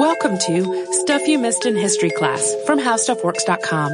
Welcome 0.00 0.38
to 0.38 0.86
Stuff 0.92 1.28
You 1.28 1.38
Missed 1.38 1.66
in 1.66 1.76
History 1.76 2.08
Class 2.08 2.56
from 2.64 2.80
HowStuffWorks.com. 2.80 3.92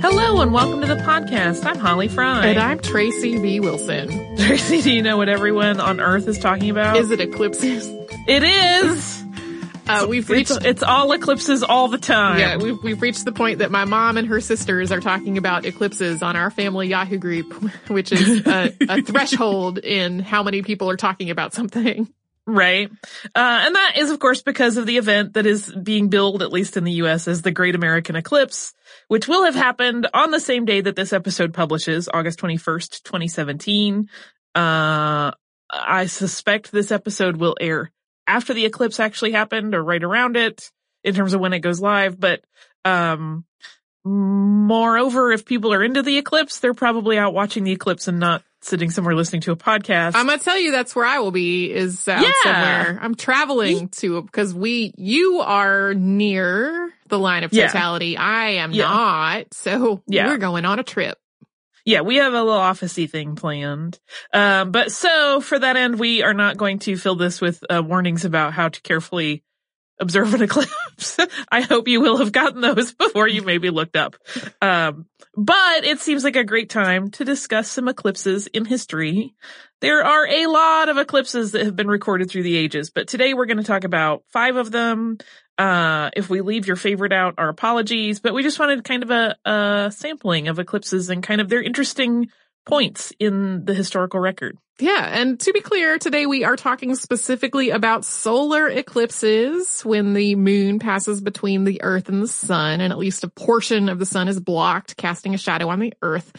Hello 0.00 0.40
and 0.42 0.52
welcome 0.52 0.80
to 0.80 0.86
the 0.86 0.94
podcast. 1.02 1.66
I'm 1.66 1.76
Holly 1.76 2.06
Fry. 2.06 2.46
And 2.46 2.58
I'm 2.60 2.78
Tracy 2.78 3.36
V. 3.38 3.58
Wilson. 3.58 4.36
Tracy, 4.38 4.80
do 4.80 4.92
you 4.92 5.02
know 5.02 5.16
what 5.16 5.28
everyone 5.28 5.80
on 5.80 5.98
Earth 5.98 6.28
is 6.28 6.38
talking 6.38 6.70
about? 6.70 6.96
Is 6.96 7.10
it 7.10 7.18
eclipses? 7.18 7.88
It 8.28 8.44
is. 8.44 9.15
Uh, 9.88 10.06
we've 10.08 10.28
reached. 10.28 10.50
It's, 10.50 10.64
it's 10.64 10.82
all 10.82 11.12
eclipses 11.12 11.62
all 11.62 11.88
the 11.88 11.98
time. 11.98 12.38
Yeah, 12.38 12.56
we've 12.56 12.82
we've 12.82 13.00
reached 13.00 13.24
the 13.24 13.32
point 13.32 13.58
that 13.60 13.70
my 13.70 13.84
mom 13.84 14.16
and 14.16 14.28
her 14.28 14.40
sisters 14.40 14.90
are 14.92 15.00
talking 15.00 15.38
about 15.38 15.64
eclipses 15.64 16.22
on 16.22 16.36
our 16.36 16.50
family 16.50 16.88
Yahoo 16.88 17.18
group, 17.18 17.52
which 17.88 18.12
is 18.12 18.46
a, 18.46 18.74
a 18.88 19.02
threshold 19.06 19.78
in 19.78 20.18
how 20.18 20.42
many 20.42 20.62
people 20.62 20.90
are 20.90 20.96
talking 20.96 21.30
about 21.30 21.54
something. 21.54 22.08
Right. 22.48 22.88
Uh, 23.24 23.60
and 23.64 23.74
that 23.74 23.94
is, 23.96 24.10
of 24.10 24.20
course, 24.20 24.42
because 24.42 24.76
of 24.76 24.86
the 24.86 24.98
event 24.98 25.34
that 25.34 25.46
is 25.46 25.72
being 25.72 26.08
billed, 26.10 26.42
at 26.42 26.52
least 26.52 26.76
in 26.76 26.84
the 26.84 26.92
U.S., 26.92 27.26
as 27.26 27.42
the 27.42 27.50
Great 27.50 27.74
American 27.74 28.14
Eclipse, 28.14 28.72
which 29.08 29.26
will 29.26 29.44
have 29.44 29.56
happened 29.56 30.06
on 30.14 30.30
the 30.30 30.38
same 30.38 30.64
day 30.64 30.80
that 30.80 30.94
this 30.94 31.12
episode 31.12 31.52
publishes, 31.52 32.08
August 32.12 32.38
21st, 32.38 33.02
2017. 33.02 34.08
Uh, 34.54 35.32
I 35.70 36.06
suspect 36.06 36.70
this 36.70 36.92
episode 36.92 37.36
will 37.36 37.56
air 37.60 37.90
after 38.26 38.54
the 38.54 38.64
eclipse 38.66 38.98
actually 39.00 39.32
happened 39.32 39.74
or 39.74 39.82
right 39.82 40.02
around 40.02 40.36
it 40.36 40.70
in 41.04 41.14
terms 41.14 41.34
of 41.34 41.40
when 41.40 41.52
it 41.52 41.60
goes 41.60 41.80
live. 41.80 42.18
But, 42.18 42.42
um, 42.84 43.44
moreover, 44.04 45.32
if 45.32 45.44
people 45.44 45.72
are 45.72 45.82
into 45.82 46.02
the 46.02 46.16
eclipse, 46.18 46.58
they're 46.60 46.74
probably 46.74 47.18
out 47.18 47.34
watching 47.34 47.64
the 47.64 47.72
eclipse 47.72 48.08
and 48.08 48.18
not 48.20 48.42
sitting 48.62 48.90
somewhere 48.90 49.14
listening 49.14 49.42
to 49.42 49.52
a 49.52 49.56
podcast. 49.56 50.12
I'm 50.14 50.26
gonna 50.26 50.38
tell 50.38 50.58
you 50.58 50.72
that's 50.72 50.94
where 50.96 51.04
I 51.04 51.20
will 51.20 51.30
be 51.30 51.72
is 51.72 52.08
out 52.08 52.22
Yeah. 52.22 52.32
somewhere. 52.42 52.98
I'm 53.00 53.14
traveling 53.14 53.88
to 54.00 54.22
because 54.22 54.52
we 54.54 54.92
you 54.96 55.40
are 55.40 55.94
near 55.94 56.92
the 57.08 57.18
line 57.18 57.44
of 57.44 57.52
Yeah. 57.52 57.66
totality. 57.68 58.16
I 58.16 58.50
am 58.54 58.72
Yeah. 58.72 58.84
not. 58.88 59.54
So 59.54 60.02
Yeah. 60.08 60.26
we're 60.26 60.38
going 60.38 60.64
on 60.64 60.78
a 60.80 60.82
trip. 60.82 61.16
Yeah, 61.86 62.00
we 62.00 62.16
have 62.16 62.34
a 62.34 62.42
little 62.42 62.60
officey 62.60 63.08
thing 63.08 63.36
planned. 63.36 64.00
Um, 64.32 64.72
but 64.72 64.90
so 64.90 65.40
for 65.40 65.56
that 65.56 65.76
end, 65.76 66.00
we 66.00 66.24
are 66.24 66.34
not 66.34 66.56
going 66.56 66.80
to 66.80 66.96
fill 66.96 67.14
this 67.14 67.40
with 67.40 67.62
uh, 67.70 67.80
warnings 67.82 68.24
about 68.24 68.52
how 68.52 68.68
to 68.68 68.80
carefully 68.82 69.44
observe 70.00 70.34
an 70.34 70.42
eclipse. 70.42 71.18
I 71.48 71.60
hope 71.60 71.86
you 71.86 72.00
will 72.00 72.16
have 72.18 72.32
gotten 72.32 72.60
those 72.60 72.92
before 72.98 73.28
you 73.28 73.42
maybe 73.42 73.70
looked 73.70 73.96
up. 73.96 74.16
Um, 74.60 75.06
but 75.36 75.84
it 75.84 76.00
seems 76.00 76.24
like 76.24 76.34
a 76.34 76.42
great 76.42 76.70
time 76.70 77.10
to 77.12 77.24
discuss 77.24 77.70
some 77.70 77.86
eclipses 77.86 78.48
in 78.48 78.64
history. 78.64 79.34
There 79.80 80.04
are 80.04 80.26
a 80.26 80.46
lot 80.46 80.88
of 80.88 80.98
eclipses 80.98 81.52
that 81.52 81.64
have 81.64 81.76
been 81.76 81.88
recorded 81.88 82.28
through 82.28 82.42
the 82.42 82.56
ages, 82.56 82.90
but 82.90 83.06
today 83.06 83.32
we're 83.32 83.46
going 83.46 83.58
to 83.58 83.62
talk 83.62 83.84
about 83.84 84.24
five 84.32 84.56
of 84.56 84.72
them. 84.72 85.18
Uh, 85.58 86.10
if 86.14 86.28
we 86.28 86.42
leave 86.42 86.66
your 86.66 86.76
favorite 86.76 87.12
out, 87.12 87.34
our 87.38 87.48
apologies, 87.48 88.20
but 88.20 88.34
we 88.34 88.42
just 88.42 88.58
wanted 88.58 88.84
kind 88.84 89.02
of 89.02 89.10
a, 89.10 89.36
a 89.44 89.90
sampling 89.90 90.48
of 90.48 90.58
eclipses 90.58 91.08
and 91.08 91.22
kind 91.22 91.40
of 91.40 91.48
their 91.48 91.62
interesting 91.62 92.28
points 92.66 93.12
in 93.18 93.64
the 93.64 93.72
historical 93.72 94.20
record. 94.20 94.58
Yeah, 94.78 95.08
and 95.10 95.40
to 95.40 95.52
be 95.54 95.62
clear, 95.62 95.98
today 95.98 96.26
we 96.26 96.44
are 96.44 96.56
talking 96.56 96.94
specifically 96.94 97.70
about 97.70 98.04
solar 98.04 98.68
eclipses 98.68 99.80
when 99.82 100.12
the 100.12 100.34
moon 100.34 100.78
passes 100.78 101.22
between 101.22 101.64
the 101.64 101.80
earth 101.82 102.10
and 102.10 102.22
the 102.22 102.28
sun 102.28 102.82
and 102.82 102.92
at 102.92 102.98
least 102.98 103.24
a 103.24 103.28
portion 103.28 103.88
of 103.88 103.98
the 103.98 104.04
sun 104.04 104.28
is 104.28 104.38
blocked, 104.38 104.98
casting 104.98 105.32
a 105.32 105.38
shadow 105.38 105.70
on 105.70 105.80
the 105.80 105.94
earth. 106.02 106.30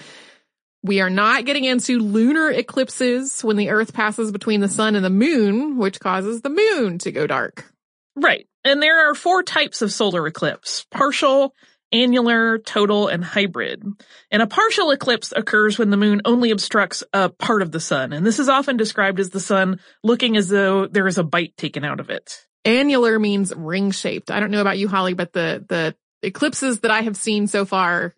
We 0.84 1.02
are 1.02 1.10
not 1.10 1.46
getting 1.46 1.64
into 1.64 1.98
lunar 1.98 2.52
eclipses 2.52 3.44
when 3.44 3.58
the 3.58 3.72
earth 3.72 3.94
passes 3.94 4.32
between 4.32 4.60
the 4.60 4.70
sun 4.70 4.96
and 4.96 5.04
the 5.04 5.10
moon, 5.10 5.78
which 5.78 6.00
causes 6.00 6.42
the 6.42 6.52
moon 6.52 7.00
to 7.00 7.12
go 7.12 7.26
dark. 7.26 7.74
Right. 8.18 8.48
And 8.64 8.82
there 8.82 9.10
are 9.10 9.16
four 9.16 9.44
types 9.44 9.82
of 9.82 9.94
solar 9.94 10.26
eclipse. 10.26 10.86
Partial, 10.92 11.54
annular, 11.92 12.58
total, 12.58 13.08
and 13.08 13.24
hybrid. 13.24 13.84
And 14.32 14.42
a 14.42 14.48
partial 14.48 14.92
eclipse 14.92 15.32
occurs 15.36 15.78
when 15.78 15.92
the 15.92 15.98
moon 15.98 16.22
only 16.26 16.52
obstructs 16.52 17.04
a 17.14 17.30
part 17.30 17.62
of 17.62 17.72
the 17.72 17.80
sun. 17.80 18.14
And 18.14 18.26
this 18.26 18.40
is 18.40 18.50
often 18.50 18.76
described 18.76 19.20
as 19.20 19.30
the 19.30 19.40
sun 19.40 19.80
looking 20.04 20.36
as 20.36 20.50
though 20.50 20.88
there 20.88 21.08
is 21.08 21.18
a 21.18 21.24
bite 21.24 21.56
taken 21.58 21.86
out 21.86 22.00
of 22.00 22.10
it. 22.10 22.46
Annular 22.66 23.20
means 23.20 23.54
ring 23.56 23.92
shaped. 23.92 24.32
I 24.32 24.40
don't 24.40 24.52
know 24.52 24.62
about 24.62 24.80
you, 24.80 24.88
Holly, 24.88 25.14
but 25.14 25.32
the, 25.32 25.64
the 25.70 25.96
eclipses 26.22 26.82
that 26.82 26.92
I 26.92 27.02
have 27.02 27.16
seen 27.16 27.48
so 27.48 27.66
far, 27.66 28.16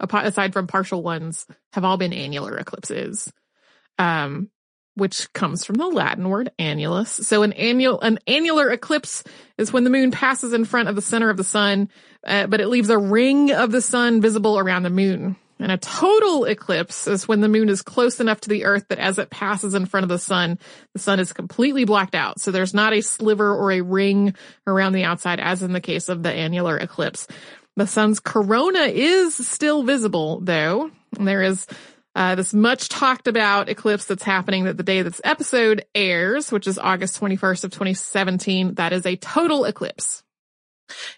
aside 0.00 0.52
from 0.52 0.68
partial 0.68 1.02
ones, 1.02 1.46
have 1.72 1.84
all 1.84 1.96
been 1.96 2.12
annular 2.12 2.56
eclipses. 2.56 3.30
Um, 3.98 4.48
which 4.94 5.32
comes 5.32 5.64
from 5.64 5.76
the 5.76 5.86
Latin 5.86 6.28
word 6.28 6.50
annulus. 6.58 7.24
So 7.24 7.42
an 7.42 7.52
annual, 7.54 8.00
an 8.00 8.18
annular 8.26 8.70
eclipse 8.70 9.24
is 9.56 9.72
when 9.72 9.84
the 9.84 9.90
moon 9.90 10.10
passes 10.10 10.52
in 10.52 10.64
front 10.64 10.88
of 10.88 10.96
the 10.96 11.02
center 11.02 11.30
of 11.30 11.36
the 11.36 11.44
sun, 11.44 11.88
uh, 12.26 12.46
but 12.46 12.60
it 12.60 12.68
leaves 12.68 12.90
a 12.90 12.98
ring 12.98 13.52
of 13.52 13.70
the 13.70 13.80
sun 13.80 14.20
visible 14.20 14.58
around 14.58 14.82
the 14.82 14.90
moon. 14.90 15.36
And 15.62 15.70
a 15.70 15.78
total 15.78 16.44
eclipse 16.44 17.06
is 17.06 17.28
when 17.28 17.40
the 17.40 17.48
moon 17.48 17.68
is 17.68 17.82
close 17.82 18.18
enough 18.18 18.40
to 18.42 18.48
the 18.48 18.64
earth 18.64 18.86
that 18.88 18.98
as 18.98 19.18
it 19.18 19.30
passes 19.30 19.74
in 19.74 19.86
front 19.86 20.02
of 20.02 20.08
the 20.08 20.18
sun, 20.18 20.58
the 20.92 20.98
sun 20.98 21.20
is 21.20 21.32
completely 21.32 21.84
blacked 21.84 22.16
out. 22.16 22.40
So 22.40 22.50
there's 22.50 22.74
not 22.74 22.92
a 22.92 23.00
sliver 23.00 23.54
or 23.54 23.70
a 23.70 23.80
ring 23.80 24.34
around 24.66 24.92
the 24.92 25.04
outside 25.04 25.38
as 25.38 25.62
in 25.62 25.72
the 25.72 25.80
case 25.80 26.08
of 26.08 26.22
the 26.22 26.32
annular 26.32 26.76
eclipse. 26.76 27.28
The 27.76 27.86
sun's 27.86 28.18
corona 28.18 28.80
is 28.80 29.34
still 29.34 29.84
visible 29.84 30.40
though. 30.40 30.90
There 31.12 31.42
is 31.42 31.66
uh, 32.14 32.34
this 32.34 32.52
much 32.52 32.88
talked 32.88 33.26
about 33.26 33.68
eclipse 33.68 34.04
that's 34.04 34.22
happening 34.22 34.64
that 34.64 34.76
the 34.76 34.82
day 34.82 35.02
this 35.02 35.20
episode 35.24 35.84
airs, 35.94 36.52
which 36.52 36.66
is 36.66 36.78
August 36.78 37.20
21st 37.20 37.64
of 37.64 37.70
2017, 37.70 38.74
that 38.74 38.92
is 38.92 39.06
a 39.06 39.16
total 39.16 39.64
eclipse. 39.64 40.22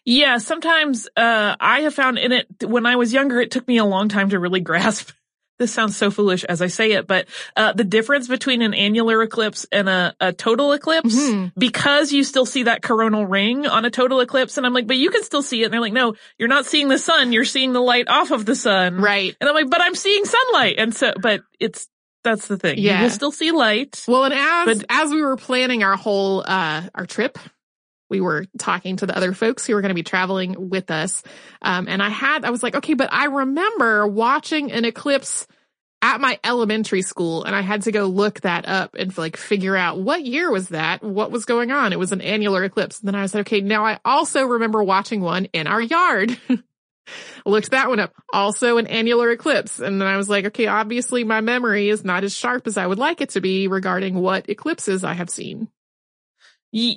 Yeah, 0.04 0.38
sometimes 0.38 1.08
uh 1.16 1.56
I 1.58 1.80
have 1.80 1.94
found 1.94 2.18
in 2.18 2.30
it 2.30 2.46
when 2.62 2.86
I 2.86 2.96
was 2.96 3.12
younger 3.12 3.40
it 3.40 3.50
took 3.50 3.66
me 3.66 3.78
a 3.78 3.84
long 3.84 4.08
time 4.08 4.30
to 4.30 4.38
really 4.38 4.60
grasp 4.70 5.10
this 5.58 5.72
sounds 5.72 5.96
so 5.96 6.10
foolish 6.10 6.44
as 6.44 6.60
I 6.62 6.66
say 6.66 6.92
it, 6.92 7.06
but 7.06 7.26
uh 7.56 7.72
the 7.72 7.84
difference 7.84 8.28
between 8.28 8.62
an 8.62 8.74
annular 8.74 9.22
eclipse 9.22 9.66
and 9.70 9.88
a, 9.88 10.14
a 10.20 10.32
total 10.32 10.72
eclipse 10.72 11.14
Mhm. 11.14 11.52
because 11.56 12.12
you 12.12 12.24
still 12.24 12.46
see 12.46 12.64
that 12.64 12.82
coronal 12.82 13.26
ring 13.26 13.66
on 13.66 13.84
a 13.84 13.90
total 13.90 14.20
eclipse 14.20 14.56
and 14.56 14.66
I'm 14.66 14.74
like, 14.74 14.86
but 14.86 14.96
you 14.96 15.10
can 15.10 15.22
still 15.22 15.42
see 15.42 15.62
it 15.62 15.66
and 15.66 15.72
they're 15.72 15.80
like, 15.80 15.92
no, 15.92 16.14
you're 16.38 16.48
not 16.48 16.66
seeing 16.66 16.88
the 16.88 16.98
sun, 16.98 17.32
you're 17.32 17.44
seeing 17.44 17.72
the 17.72 17.80
light 17.80 18.08
off 18.08 18.30
of 18.30 18.44
the 18.46 18.54
sun. 18.56 18.96
Right. 19.00 19.36
And 19.40 19.48
I'm 19.48 19.54
like, 19.54 19.70
but 19.70 19.80
I'm 19.80 19.94
seeing 19.94 20.24
sunlight 20.24 20.76
and 20.78 20.94
so 20.94 21.12
but 21.20 21.42
it's 21.60 21.88
that's 22.24 22.46
the 22.48 22.56
thing. 22.56 22.78
Yeah. 22.78 22.96
You 22.98 23.02
will 23.04 23.10
still 23.10 23.32
see 23.32 23.50
light. 23.50 24.02
Well, 24.08 24.24
and 24.24 24.32
as, 24.32 24.78
But- 24.78 24.86
as 24.88 25.10
we 25.10 25.22
were 25.22 25.36
planning 25.36 25.82
our 25.82 25.94
whole, 25.94 26.40
uh, 26.46 26.82
our 26.94 27.04
trip, 27.04 27.38
we 28.14 28.20
were 28.20 28.46
talking 28.58 28.96
to 28.98 29.06
the 29.06 29.16
other 29.16 29.32
folks 29.32 29.66
who 29.66 29.74
were 29.74 29.80
going 29.80 29.88
to 29.88 29.94
be 29.94 30.04
traveling 30.04 30.70
with 30.70 30.88
us. 30.92 31.24
Um, 31.60 31.88
and 31.88 32.00
I 32.00 32.10
had, 32.10 32.44
I 32.44 32.50
was 32.50 32.62
like, 32.62 32.76
okay, 32.76 32.94
but 32.94 33.12
I 33.12 33.24
remember 33.24 34.06
watching 34.06 34.70
an 34.70 34.84
eclipse 34.84 35.48
at 36.00 36.20
my 36.20 36.38
elementary 36.44 37.02
school 37.02 37.42
and 37.42 37.56
I 37.56 37.62
had 37.62 37.82
to 37.82 37.92
go 37.92 38.04
look 38.04 38.42
that 38.42 38.68
up 38.68 38.94
and 38.94 39.16
like 39.18 39.36
figure 39.36 39.74
out 39.74 39.98
what 39.98 40.24
year 40.24 40.48
was 40.48 40.68
that? 40.68 41.02
What 41.02 41.32
was 41.32 41.44
going 41.44 41.72
on? 41.72 41.92
It 41.92 41.98
was 41.98 42.12
an 42.12 42.20
annular 42.20 42.62
eclipse. 42.62 43.00
And 43.00 43.08
then 43.08 43.16
I 43.16 43.26
said, 43.26 43.40
okay, 43.40 43.60
now 43.60 43.84
I 43.84 43.98
also 44.04 44.44
remember 44.44 44.84
watching 44.84 45.20
one 45.20 45.46
in 45.46 45.66
our 45.66 45.80
yard. 45.80 46.38
Looked 47.44 47.72
that 47.72 47.88
one 47.88 47.98
up. 47.98 48.12
Also 48.32 48.78
an 48.78 48.86
annular 48.86 49.30
eclipse. 49.30 49.80
And 49.80 50.00
then 50.00 50.06
I 50.06 50.16
was 50.16 50.28
like, 50.28 50.44
okay, 50.46 50.68
obviously 50.68 51.24
my 51.24 51.40
memory 51.40 51.88
is 51.88 52.04
not 52.04 52.22
as 52.22 52.32
sharp 52.32 52.68
as 52.68 52.78
I 52.78 52.86
would 52.86 52.98
like 52.98 53.20
it 53.20 53.30
to 53.30 53.40
be 53.40 53.66
regarding 53.66 54.14
what 54.14 54.48
eclipses 54.48 55.02
I 55.02 55.14
have 55.14 55.30
seen. 55.30 55.68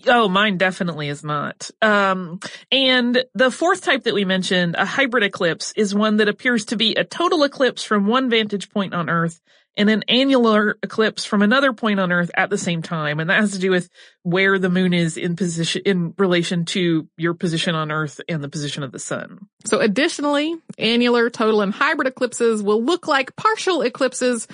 Oh, 0.08 0.28
mine 0.28 0.58
definitely 0.58 1.10
is 1.10 1.24
not. 1.24 1.70
Um, 1.82 2.40
and 2.72 3.24
the 3.36 3.52
fourth 3.52 3.82
type 3.82 4.04
that 4.04 4.14
we 4.14 4.26
mentioned, 4.26 4.76
a 4.78 4.86
hybrid 4.86 5.24
eclipse, 5.24 5.72
is 5.76 5.94
one 5.94 6.18
that 6.18 6.28
appears 6.28 6.66
to 6.66 6.76
be 6.76 6.96
a 6.96 7.04
total 7.04 7.44
eclipse 7.44 7.84
from 7.84 8.08
one 8.08 8.30
vantage 8.30 8.72
point 8.72 8.94
on 8.94 9.10
Earth 9.10 9.40
and 9.78 9.92
an 9.92 10.04
annular 10.08 10.78
eclipse 10.82 11.24
from 11.24 11.44
another 11.44 11.72
point 11.72 12.00
on 12.00 12.12
Earth 12.12 12.32
at 12.36 12.50
the 12.50 12.58
same 12.58 12.82
time. 12.82 13.20
And 13.20 13.30
that 13.30 13.40
has 13.40 13.52
to 13.52 13.60
do 13.60 13.70
with 13.70 13.90
where 14.24 14.58
the 14.58 14.72
moon 14.72 14.94
is 14.94 15.18
in 15.18 15.36
position, 15.36 15.84
in 15.86 16.16
relation 16.18 16.66
to 16.66 17.08
your 17.16 17.36
position 17.36 17.76
on 17.76 17.92
Earth 17.92 18.20
and 18.28 18.44
the 18.44 18.50
position 18.50 18.82
of 18.82 18.92
the 18.92 19.00
sun. 19.00 19.48
So 19.66 19.80
additionally, 19.80 20.56
annular, 20.80 21.30
total, 21.30 21.62
and 21.62 21.72
hybrid 21.72 22.08
eclipses 22.08 22.64
will 22.64 22.84
look 22.84 23.08
like 23.08 23.36
partial 23.36 23.84
eclipses 23.84 24.48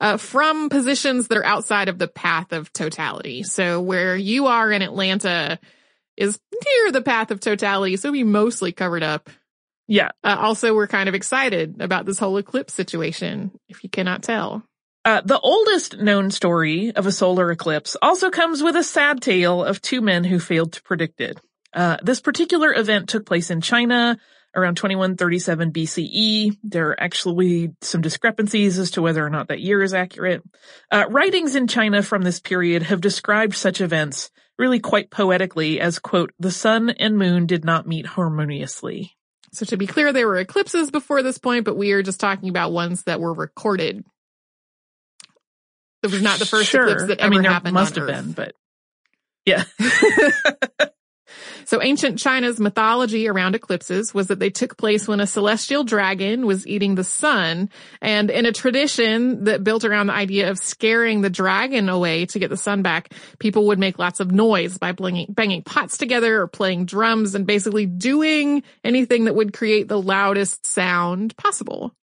uh, 0.00 0.16
from 0.16 0.68
positions 0.68 1.28
that 1.28 1.38
are 1.38 1.44
outside 1.44 1.88
of 1.88 1.98
the 1.98 2.08
path 2.08 2.52
of 2.52 2.72
totality. 2.72 3.42
So 3.42 3.80
where 3.80 4.16
you 4.16 4.46
are 4.46 4.70
in 4.70 4.82
Atlanta 4.82 5.58
is 6.16 6.38
near 6.52 6.92
the 6.92 7.02
path 7.02 7.30
of 7.30 7.40
totality, 7.40 7.96
so 7.96 8.10
we 8.10 8.24
mostly 8.24 8.72
covered 8.72 9.02
up. 9.02 9.30
Yeah. 9.86 10.10
Uh, 10.22 10.36
also, 10.38 10.74
we're 10.74 10.86
kind 10.86 11.08
of 11.08 11.14
excited 11.14 11.80
about 11.80 12.04
this 12.04 12.18
whole 12.18 12.36
eclipse 12.36 12.74
situation, 12.74 13.52
if 13.68 13.82
you 13.82 13.90
cannot 13.90 14.22
tell. 14.22 14.62
Uh, 15.04 15.22
the 15.24 15.40
oldest 15.40 15.96
known 15.98 16.30
story 16.30 16.92
of 16.94 17.06
a 17.06 17.12
solar 17.12 17.50
eclipse 17.50 17.96
also 18.02 18.30
comes 18.30 18.62
with 18.62 18.76
a 18.76 18.84
sad 18.84 19.22
tale 19.22 19.64
of 19.64 19.80
two 19.80 20.02
men 20.02 20.24
who 20.24 20.38
failed 20.38 20.72
to 20.72 20.82
predict 20.82 21.20
it. 21.20 21.40
Uh, 21.72 21.96
this 22.02 22.20
particular 22.20 22.74
event 22.74 23.08
took 23.08 23.24
place 23.24 23.50
in 23.50 23.60
China 23.60 24.18
around 24.58 24.76
2137 24.76 25.72
BCE. 25.72 26.58
There 26.62 26.90
are 26.90 27.00
actually 27.00 27.72
some 27.80 28.00
discrepancies 28.00 28.78
as 28.78 28.92
to 28.92 29.02
whether 29.02 29.24
or 29.24 29.30
not 29.30 29.48
that 29.48 29.60
year 29.60 29.82
is 29.82 29.94
accurate. 29.94 30.42
Uh, 30.90 31.04
writings 31.08 31.54
in 31.54 31.66
China 31.66 32.02
from 32.02 32.22
this 32.22 32.40
period 32.40 32.82
have 32.82 33.00
described 33.00 33.54
such 33.54 33.80
events 33.80 34.30
really 34.58 34.80
quite 34.80 35.10
poetically 35.10 35.80
as, 35.80 35.98
quote, 35.98 36.32
the 36.38 36.50
sun 36.50 36.90
and 36.90 37.16
moon 37.16 37.46
did 37.46 37.64
not 37.64 37.86
meet 37.86 38.06
harmoniously. 38.06 39.16
So 39.52 39.64
to 39.66 39.76
be 39.76 39.86
clear, 39.86 40.12
there 40.12 40.26
were 40.26 40.38
eclipses 40.38 40.90
before 40.90 41.22
this 41.22 41.38
point, 41.38 41.64
but 41.64 41.76
we 41.76 41.92
are 41.92 42.02
just 42.02 42.20
talking 42.20 42.48
about 42.48 42.72
ones 42.72 43.04
that 43.04 43.20
were 43.20 43.32
recorded. 43.32 44.04
It 46.02 46.10
was 46.10 46.22
not 46.22 46.38
the 46.38 46.46
first 46.46 46.68
sure. 46.68 46.84
eclipse 46.84 47.06
that 47.06 47.20
ever 47.20 47.26
I 47.26 47.30
mean, 47.30 47.42
there 47.42 47.52
happened 47.52 47.74
must 47.74 47.96
have 47.96 48.08
Earth. 48.08 48.14
been, 48.14 48.32
but 48.32 48.54
yeah. 49.46 49.64
So 51.68 51.82
ancient 51.82 52.18
China's 52.18 52.58
mythology 52.58 53.28
around 53.28 53.54
eclipses 53.54 54.14
was 54.14 54.28
that 54.28 54.38
they 54.38 54.48
took 54.48 54.78
place 54.78 55.06
when 55.06 55.20
a 55.20 55.26
celestial 55.26 55.84
dragon 55.84 56.46
was 56.46 56.66
eating 56.66 56.94
the 56.94 57.04
sun. 57.04 57.68
And 58.00 58.30
in 58.30 58.46
a 58.46 58.52
tradition 58.52 59.44
that 59.44 59.64
built 59.64 59.84
around 59.84 60.06
the 60.06 60.14
idea 60.14 60.50
of 60.50 60.56
scaring 60.56 61.20
the 61.20 61.28
dragon 61.28 61.90
away 61.90 62.24
to 62.24 62.38
get 62.38 62.48
the 62.48 62.56
sun 62.56 62.80
back, 62.80 63.12
people 63.38 63.66
would 63.66 63.78
make 63.78 63.98
lots 63.98 64.18
of 64.18 64.32
noise 64.32 64.78
by 64.78 64.92
banging, 64.92 65.26
banging 65.28 65.62
pots 65.62 65.98
together 65.98 66.40
or 66.40 66.48
playing 66.48 66.86
drums 66.86 67.34
and 67.34 67.46
basically 67.46 67.84
doing 67.84 68.62
anything 68.82 69.26
that 69.26 69.34
would 69.34 69.52
create 69.52 69.88
the 69.88 70.00
loudest 70.00 70.66
sound 70.66 71.36
possible. 71.36 71.94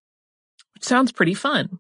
Sounds 0.79 1.11
pretty 1.11 1.33
fun. 1.33 1.79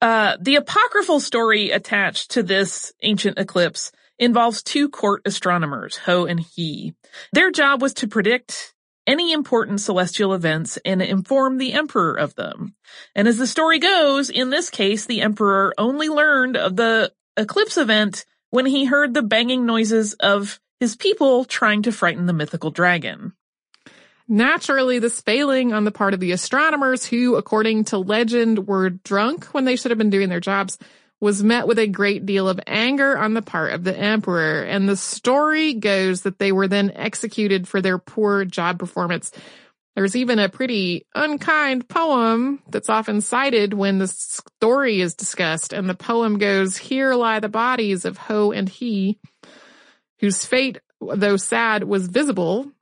Uh, 0.00 0.36
the 0.40 0.54
apocryphal 0.54 1.18
story 1.18 1.72
attached 1.72 2.30
to 2.30 2.44
this 2.44 2.92
ancient 3.02 3.40
eclipse 3.40 3.90
involves 4.18 4.62
two 4.62 4.88
court 4.88 5.22
astronomers, 5.24 5.96
Ho 5.98 6.24
and 6.26 6.40
He. 6.40 6.94
Their 7.32 7.50
job 7.50 7.82
was 7.82 7.94
to 7.94 8.08
predict 8.08 8.74
any 9.06 9.32
important 9.32 9.80
celestial 9.80 10.32
events 10.32 10.78
and 10.84 11.02
inform 11.02 11.58
the 11.58 11.72
emperor 11.74 12.14
of 12.14 12.34
them. 12.34 12.74
And 13.14 13.28
as 13.28 13.38
the 13.38 13.46
story 13.46 13.78
goes, 13.78 14.30
in 14.30 14.50
this 14.50 14.70
case, 14.70 15.04
the 15.04 15.20
emperor 15.20 15.74
only 15.76 16.08
learned 16.08 16.56
of 16.56 16.76
the 16.76 17.12
eclipse 17.36 17.76
event 17.76 18.24
when 18.50 18.66
he 18.66 18.84
heard 18.84 19.12
the 19.12 19.22
banging 19.22 19.66
noises 19.66 20.14
of 20.14 20.60
his 20.80 20.96
people 20.96 21.44
trying 21.44 21.82
to 21.82 21.92
frighten 21.92 22.26
the 22.26 22.32
mythical 22.32 22.70
dragon. 22.70 23.32
Naturally, 24.26 24.98
this 24.98 25.20
failing 25.20 25.74
on 25.74 25.84
the 25.84 25.90
part 25.90 26.14
of 26.14 26.20
the 26.20 26.32
astronomers 26.32 27.04
who, 27.04 27.36
according 27.36 27.84
to 27.84 27.98
legend, 27.98 28.66
were 28.66 28.88
drunk 28.88 29.46
when 29.46 29.66
they 29.66 29.76
should 29.76 29.90
have 29.90 29.98
been 29.98 30.08
doing 30.08 30.30
their 30.30 30.40
jobs, 30.40 30.78
was 31.20 31.42
met 31.42 31.66
with 31.66 31.78
a 31.78 31.86
great 31.86 32.26
deal 32.26 32.48
of 32.48 32.60
anger 32.66 33.16
on 33.16 33.34
the 33.34 33.42
part 33.42 33.72
of 33.72 33.84
the 33.84 33.96
emperor. 33.96 34.62
And 34.62 34.88
the 34.88 34.96
story 34.96 35.74
goes 35.74 36.22
that 36.22 36.38
they 36.38 36.52
were 36.52 36.68
then 36.68 36.92
executed 36.94 37.66
for 37.66 37.80
their 37.80 37.98
poor 37.98 38.44
job 38.44 38.78
performance. 38.78 39.32
There's 39.94 40.16
even 40.16 40.38
a 40.38 40.48
pretty 40.48 41.06
unkind 41.14 41.88
poem 41.88 42.60
that's 42.68 42.90
often 42.90 43.20
cited 43.20 43.74
when 43.74 43.98
the 43.98 44.08
story 44.08 45.00
is 45.00 45.14
discussed. 45.14 45.72
And 45.72 45.88
the 45.88 45.94
poem 45.94 46.38
goes, 46.38 46.76
Here 46.76 47.14
lie 47.14 47.40
the 47.40 47.48
bodies 47.48 48.04
of 48.04 48.18
Ho 48.18 48.50
and 48.50 48.68
He, 48.68 49.18
whose 50.18 50.44
fate, 50.44 50.80
though 51.00 51.36
sad, 51.36 51.84
was 51.84 52.08
visible, 52.08 52.72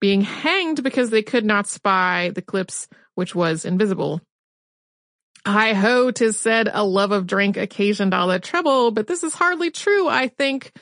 being 0.00 0.22
hanged 0.22 0.82
because 0.82 1.10
they 1.10 1.22
could 1.22 1.44
not 1.44 1.66
spy 1.66 2.30
the 2.34 2.42
clips 2.42 2.88
which 3.14 3.34
was 3.34 3.66
invisible. 3.66 4.22
Hi 5.46 5.72
ho, 5.72 6.10
tis 6.10 6.38
said, 6.38 6.68
a 6.70 6.84
love 6.84 7.12
of 7.12 7.26
drink 7.26 7.56
occasioned 7.56 8.12
all 8.12 8.28
the 8.28 8.38
trouble, 8.38 8.90
but 8.90 9.06
this 9.06 9.22
is 9.22 9.32
hardly 9.32 9.70
true, 9.70 10.06
I 10.06 10.28
think, 10.28 10.72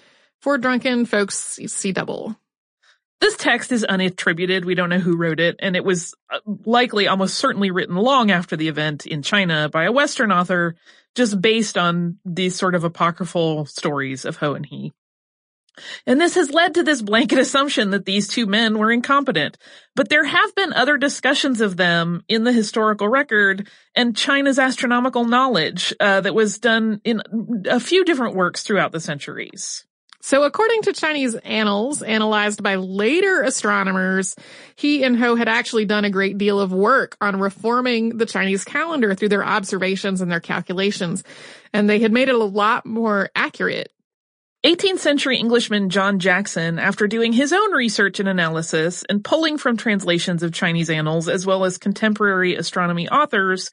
for 0.43 0.58
drunken 0.58 1.06
folks 1.06 1.58
see 1.66 1.93
double. 1.93 2.37
This 3.20 3.37
text 3.37 3.70
is 3.70 3.87
unattributed. 3.88 4.64
We 4.64 4.75
don't 4.75 4.90
know 4.90 4.99
who 4.99 5.16
wrote 5.16 5.38
it, 5.38 5.56
and 5.60 5.76
it 5.76 5.84
was 5.84 6.14
uh, 6.32 6.38
likely 6.64 7.06
almost 7.06 7.34
certainly 7.34 7.70
written 7.70 7.96
long 7.96 8.31
after 8.31 8.56
the 8.56 8.69
event 8.69 9.06
in 9.06 9.22
China 9.22 9.69
by 9.69 9.84
a 9.84 9.93
Western 9.93 10.32
author, 10.32 10.75
just 11.14 11.40
based 11.40 11.78
on 11.78 12.19
these 12.25 12.56
sort 12.56 12.75
of 12.75 12.84
apocryphal 12.84 13.64
stories 13.66 14.25
of 14.25 14.37
Ho 14.37 14.55
and 14.55 14.66
He. 14.66 14.93
And 16.06 16.20
this 16.20 16.34
has 16.34 16.50
led 16.50 16.75
to 16.75 16.82
this 16.82 17.02
blanket 17.02 17.38
assumption 17.38 17.90
that 17.90 18.04
these 18.04 18.28
two 18.28 18.46
men 18.46 18.78
were 18.78 18.92
incompetent. 18.92 19.58
But 19.94 20.08
there 20.08 20.25
have 20.25 20.54
been 20.54 20.72
other 20.72 20.96
discussions 20.96 21.60
of 21.60 21.76
them 21.76 22.22
in 22.28 22.44
the 22.44 22.52
historical 22.52 23.08
record 23.08 23.69
and 23.94 24.16
China's 24.16 24.58
astronomical 24.58 25.25
knowledge 25.25 25.94
uh, 26.00 26.20
that 26.20 26.34
was 26.34 26.58
done 26.58 27.00
in 27.04 27.22
a 27.66 27.80
few 27.80 28.04
different 28.04 28.36
works 28.36 28.62
throughout 28.62 28.92
the 28.92 29.00
centuries. 29.00 29.84
So 30.20 30.42
according 30.42 30.82
to 30.82 30.92
Chinese 30.92 31.36
annals, 31.36 32.02
analyzed 32.02 32.62
by 32.62 32.74
later 32.74 33.42
astronomers, 33.42 34.34
he 34.74 35.04
and 35.04 35.16
Ho 35.19 35.36
had 35.36 35.48
actually 35.48 35.84
done 35.84 36.04
a 36.04 36.10
great 36.10 36.36
deal 36.38 36.60
of 36.60 36.72
work 36.72 37.16
on 37.20 37.38
reforming 37.40 38.19
the 38.19 38.26
Chinese 38.26 38.64
calendar 38.64 39.14
through 39.14 39.28
their 39.28 39.44
observations 39.44 40.20
and 40.20 40.31
their 40.31 40.40
calculations. 40.40 41.22
And 41.72 41.88
they 41.88 42.00
had 42.00 42.12
made 42.12 42.28
it 42.28 42.34
a 42.34 42.44
lot 42.44 42.84
more 42.84 43.31
accurate 43.36 43.92
18th 44.66 44.99
century 44.99 45.38
Englishman 45.38 45.88
John 45.88 46.19
Jackson, 46.19 46.81
after 46.81 47.06
doing 47.06 47.32
his 47.32 47.52
own 47.52 47.72
research 47.72 48.19
and 48.19 48.28
analysis 48.28 49.05
and 49.08 49.22
pulling 49.22 49.56
from 49.56 49.76
translations 49.76 50.43
of 50.43 50.52
Chinese 50.52 50.90
annals 50.90 51.28
as 51.28 51.46
well 51.46 51.64
as 51.64 51.78
contemporary 51.78 52.56
astronomy 52.56 53.08
authors, 53.08 53.70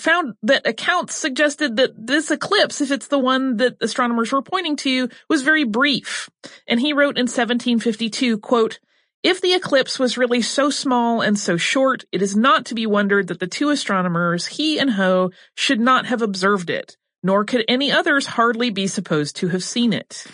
found 0.00 0.34
that 0.42 0.66
accounts 0.66 1.14
suggested 1.14 1.76
that 1.76 1.92
this 1.96 2.32
eclipse, 2.32 2.80
if 2.80 2.90
it's 2.90 3.06
the 3.06 3.18
one 3.18 3.58
that 3.58 3.76
astronomers 3.80 4.32
were 4.32 4.42
pointing 4.42 4.74
to, 4.74 5.08
was 5.28 5.42
very 5.42 5.62
brief. 5.62 6.28
And 6.66 6.80
he 6.80 6.92
wrote 6.92 7.16
in 7.16 7.28
1752, 7.28 8.38
quote, 8.38 8.80
if 9.22 9.40
the 9.40 9.54
eclipse 9.54 10.00
was 10.00 10.18
really 10.18 10.42
so 10.42 10.68
small 10.68 11.20
and 11.20 11.38
so 11.38 11.56
short, 11.56 12.06
it 12.10 12.22
is 12.22 12.34
not 12.34 12.66
to 12.66 12.74
be 12.74 12.86
wondered 12.86 13.28
that 13.28 13.38
the 13.38 13.46
two 13.46 13.70
astronomers, 13.70 14.46
he 14.48 14.80
and 14.80 14.90
Ho, 14.90 15.30
should 15.54 15.78
not 15.78 16.06
have 16.06 16.22
observed 16.22 16.70
it 16.70 16.96
nor 17.24 17.44
could 17.44 17.64
any 17.66 17.90
others 17.90 18.26
hardly 18.26 18.70
be 18.70 18.86
supposed 18.86 19.34
to 19.36 19.48
have 19.48 19.64
seen 19.64 19.92
it. 19.92 20.26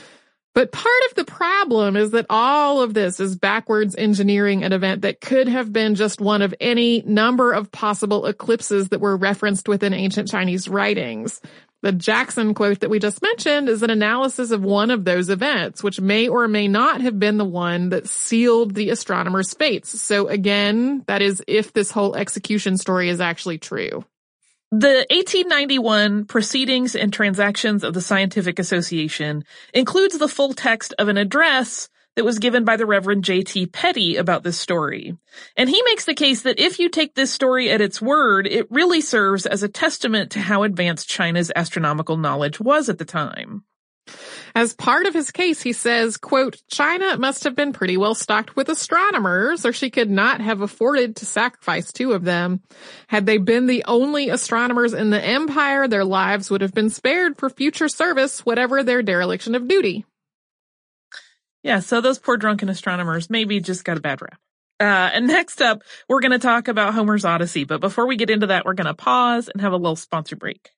But 0.52 0.72
part 0.72 0.88
of 1.08 1.14
the 1.14 1.25
problem 1.25 1.96
is 1.96 2.10
that 2.10 2.26
all 2.28 2.82
of 2.82 2.92
this 2.92 3.20
is 3.20 3.37
backwards 3.37 3.94
engineering 3.96 4.64
an 4.64 4.72
event 4.72 5.02
that 5.02 5.20
could 5.20 5.46
have 5.46 5.72
been 5.72 5.94
just 5.94 6.20
one 6.20 6.42
of 6.42 6.54
any 6.60 7.02
number 7.02 7.52
of 7.52 7.70
possible 7.70 8.26
eclipses 8.26 8.88
that 8.88 9.00
were 9.00 9.16
referenced 9.16 9.69
within 9.69 9.94
ancient 9.94 10.28
Chinese 10.28 10.69
writings. 10.69 11.40
The 11.82 11.92
Jackson 11.92 12.52
quote 12.52 12.81
that 12.81 12.90
we 12.90 12.98
just 12.98 13.22
mentioned 13.22 13.69
is 13.69 13.82
an 13.82 13.90
analysis 13.90 14.50
of 14.50 14.62
one 14.62 14.90
of 14.90 15.04
those 15.04 15.31
events, 15.31 15.84
which 15.84 16.00
may 16.00 16.28
or 16.28 16.48
may 16.48 16.66
not 16.66 17.00
have 17.00 17.19
been 17.19 17.38
the 17.38 17.44
one 17.44 17.90
that 17.90 18.08
sealed 18.08 18.75
the 18.75 18.90
astronomer's 18.90 19.54
fates. 19.54 20.02
So 20.02 20.26
again, 20.26 21.04
that 21.06 21.22
is 21.22 21.42
if 21.46 21.72
this 21.72 21.92
whole 21.92 22.16
execution 22.16 22.76
story 22.76 23.08
is 23.08 23.20
actually 23.20 23.58
true. 23.58 24.04
The 24.72 25.05
1891 25.11 26.26
Proceedings 26.26 26.94
and 26.94 27.12
Transactions 27.12 27.82
of 27.82 27.93
the 27.93 28.00
Scientific 28.00 28.61
Association 28.61 29.42
includes 29.75 30.16
the 30.16 30.28
full 30.28 30.52
text 30.52 30.95
of 30.97 31.09
an 31.09 31.16
address 31.16 31.88
that 32.14 32.25
was 32.25 32.38
given 32.38 32.64
by 32.64 32.76
the 32.76 32.87
Reverend 32.87 33.25
J.T. 33.25 33.66
Petty 33.66 34.14
about 34.14 34.45
this 34.45 34.61
story. 34.61 35.16
And 35.56 35.68
he 35.68 35.83
makes 35.83 36.04
the 36.04 36.14
case 36.14 36.42
that 36.42 36.61
if 36.61 36.78
you 36.78 36.88
take 36.88 37.16
this 37.16 37.33
story 37.33 37.68
at 37.68 37.80
its 37.80 38.00
word, 38.00 38.47
it 38.47 38.71
really 38.71 39.00
serves 39.00 39.45
as 39.45 39.64
a 39.64 39.68
testament 39.68 40.30
to 40.33 40.40
how 40.40 40.62
advanced 40.62 41.09
China's 41.09 41.50
astronomical 41.56 42.16
knowledge 42.16 42.61
was 42.61 42.88
at 42.88 42.99
the 42.99 43.04
time. 43.04 43.64
As 44.54 44.75
part 44.75 45.07
of 45.07 45.14
his 45.14 45.30
case, 45.30 45.62
he 45.62 45.73
says, 45.73 46.16
quote, 46.16 46.61
China 46.69 47.16
must 47.19 47.45
have 47.45 47.54
been 47.54 47.73
pretty 47.73 47.97
well 47.97 48.14
stocked 48.14 48.57
with 48.57 48.69
astronomers 48.69 49.64
or 49.64 49.73
she 49.73 49.90
could 49.90 50.11
not 50.11 50.40
have 50.40 50.61
afforded 50.61 51.16
to 51.16 51.26
sacrifice 51.26 51.92
two 51.92 52.12
of 52.12 52.25
them. 52.25 52.61
Had 53.09 53.26
they 53.26 53.38
been 53.38 53.66
the 53.66 53.85
only 53.87 54.28
astronomers 54.28 54.92
in 54.92 55.11
the 55.11 55.25
empire, 55.25 55.88
their 55.88 56.04
lives 56.04 56.50
would 56.50 56.61
have 56.61 56.75
been 56.75 56.90
spared 56.90 57.38
for 57.38 57.50
future 57.50 57.88
service, 57.88 58.45
whatever 58.45 58.83
their 58.83 59.02
dereliction 59.02 59.54
of 59.54 59.69
duty. 59.69 60.04
Yeah, 61.62 61.80
so 61.80 62.00
those 62.00 62.19
poor 62.19 62.37
drunken 62.37 62.69
astronomers 62.69 63.28
maybe 63.28 63.61
just 63.61 63.85
got 63.85 63.99
a 63.99 64.00
bad 64.00 64.23
rap. 64.23 64.38
Uh, 64.80 65.11
and 65.12 65.26
next 65.28 65.61
up, 65.61 65.83
we're 66.09 66.21
going 66.21 66.33
to 66.33 66.38
talk 66.38 66.69
about 66.69 66.95
Homer's 66.95 67.25
Odyssey. 67.25 67.64
But 67.64 67.80
before 67.80 68.07
we 68.07 68.16
get 68.16 68.30
into 68.30 68.49
that, 68.49 68.64
we're 68.64 68.75
going 68.75 68.87
to 68.87 68.95
pause 68.95 69.49
and 69.49 69.61
have 69.61 69.73
a 69.73 69.76
little 69.76 69.97
sponsor 69.97 70.37
break. 70.37 70.71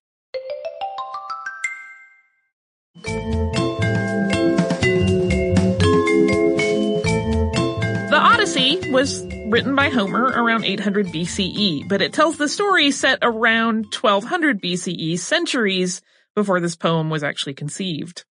Was 8.91 9.27
written 9.49 9.75
by 9.75 9.91
Homer 9.91 10.25
around 10.25 10.65
800 10.65 11.09
BCE, 11.09 11.89
but 11.89 12.01
it 12.01 12.15
tells 12.15 12.39
the 12.39 12.49
story 12.49 12.91
set 12.91 13.19
around 13.21 13.95
1200 13.95 14.63
BCE, 14.63 15.19
centuries 15.19 16.01
before 16.35 16.59
this 16.59 16.75
poem 16.75 17.11
was 17.11 17.23
actually 17.23 17.53
conceived. 17.53 18.25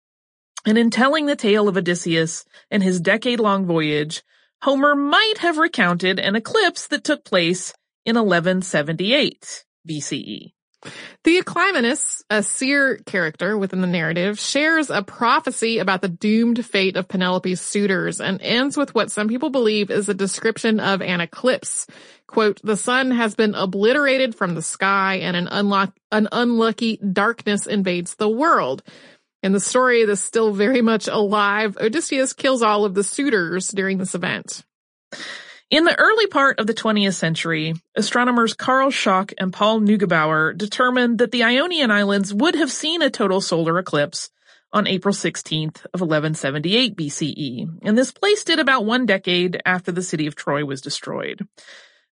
And 0.66 0.78
in 0.78 0.92
telling 0.92 1.26
the 1.26 1.36
tale 1.36 1.68
of 1.68 1.76
Odysseus 1.76 2.46
and 2.72 2.82
his 2.82 3.02
decade-long 3.02 3.66
voyage, 3.66 4.24
Homer 4.62 4.96
might 4.96 5.40
have 5.40 5.58
recounted 5.58 6.20
an 6.20 6.38
eclipse 6.38 6.88
that 6.88 7.04
took 7.04 7.26
place 7.26 7.74
in 8.06 8.16
1178 8.16 9.66
BCE. 9.90 10.54
Theoclymenus, 11.26 12.24
a 12.30 12.42
seer 12.42 12.98
character 13.06 13.58
within 13.58 13.82
the 13.82 13.88
narrative, 13.88 14.40
shares 14.40 14.90
a 14.90 15.04
prophecy 15.04 15.80
about 15.80 16.02
the 16.02 16.08
doomed 16.08 16.66
fate 16.66 16.96
of 16.96 17.10
Penelope's 17.10 17.60
suitors 17.60 18.22
and 18.22 18.42
ends 18.42 18.78
with 18.78 18.96
what 18.96 19.12
some 19.12 19.28
people 19.28 19.50
believe 19.50 19.92
is 19.92 20.08
a 20.08 20.14
description 20.14 20.80
of 20.80 21.02
an 21.02 21.20
eclipse. 21.20 21.88
Quote, 22.26 22.62
the 22.64 22.78
sun 22.78 23.12
has 23.12 23.36
been 23.36 23.54
obliterated 23.54 24.34
from 24.34 24.56
the 24.56 24.62
sky 24.62 25.16
and 25.16 25.36
an, 25.36 25.50
unlock, 25.52 25.94
an 26.10 26.30
unlucky 26.32 26.98
darkness 26.98 27.68
invades 27.68 28.16
the 28.16 28.30
world. 28.30 28.82
In 29.44 29.52
the 29.52 29.60
story 29.60 30.06
that's 30.06 30.22
still 30.22 30.54
very 30.54 30.82
much 30.82 31.10
alive, 31.10 31.78
Odysseus 31.82 32.32
kills 32.32 32.62
all 32.62 32.86
of 32.86 32.94
the 32.94 33.04
suitors 33.04 33.68
during 33.68 33.98
this 33.98 34.16
event. 34.16 34.64
In 35.70 35.84
the 35.84 35.98
early 36.00 36.26
part 36.26 36.60
of 36.60 36.66
the 36.66 36.74
20th 36.74 37.14
century, 37.14 37.76
astronomers 37.96 38.56
Carl 38.56 38.90
Schoch 38.90 39.34
and 39.38 39.54
Paul 39.54 39.82
Neugebauer 39.82 40.58
determined 40.58 41.20
that 41.20 41.30
the 41.30 41.44
Ionian 41.44 41.92
Islands 41.92 42.34
would 42.34 42.56
have 42.56 42.72
seen 42.72 43.04
a 43.04 43.12
total 43.12 43.40
solar 43.40 43.78
eclipse 43.78 44.32
on 44.74 44.88
April 44.88 45.14
16th 45.14 45.86
of 45.94 46.02
1178 46.02 46.98
BCE, 46.98 47.68
and 47.84 47.96
this 47.96 48.12
placed 48.12 48.50
it 48.50 48.58
about 48.58 48.86
one 48.86 49.06
decade 49.06 49.62
after 49.64 49.92
the 49.92 50.02
city 50.02 50.26
of 50.26 50.36
Troy 50.36 50.66
was 50.66 50.82
destroyed. 50.82 51.48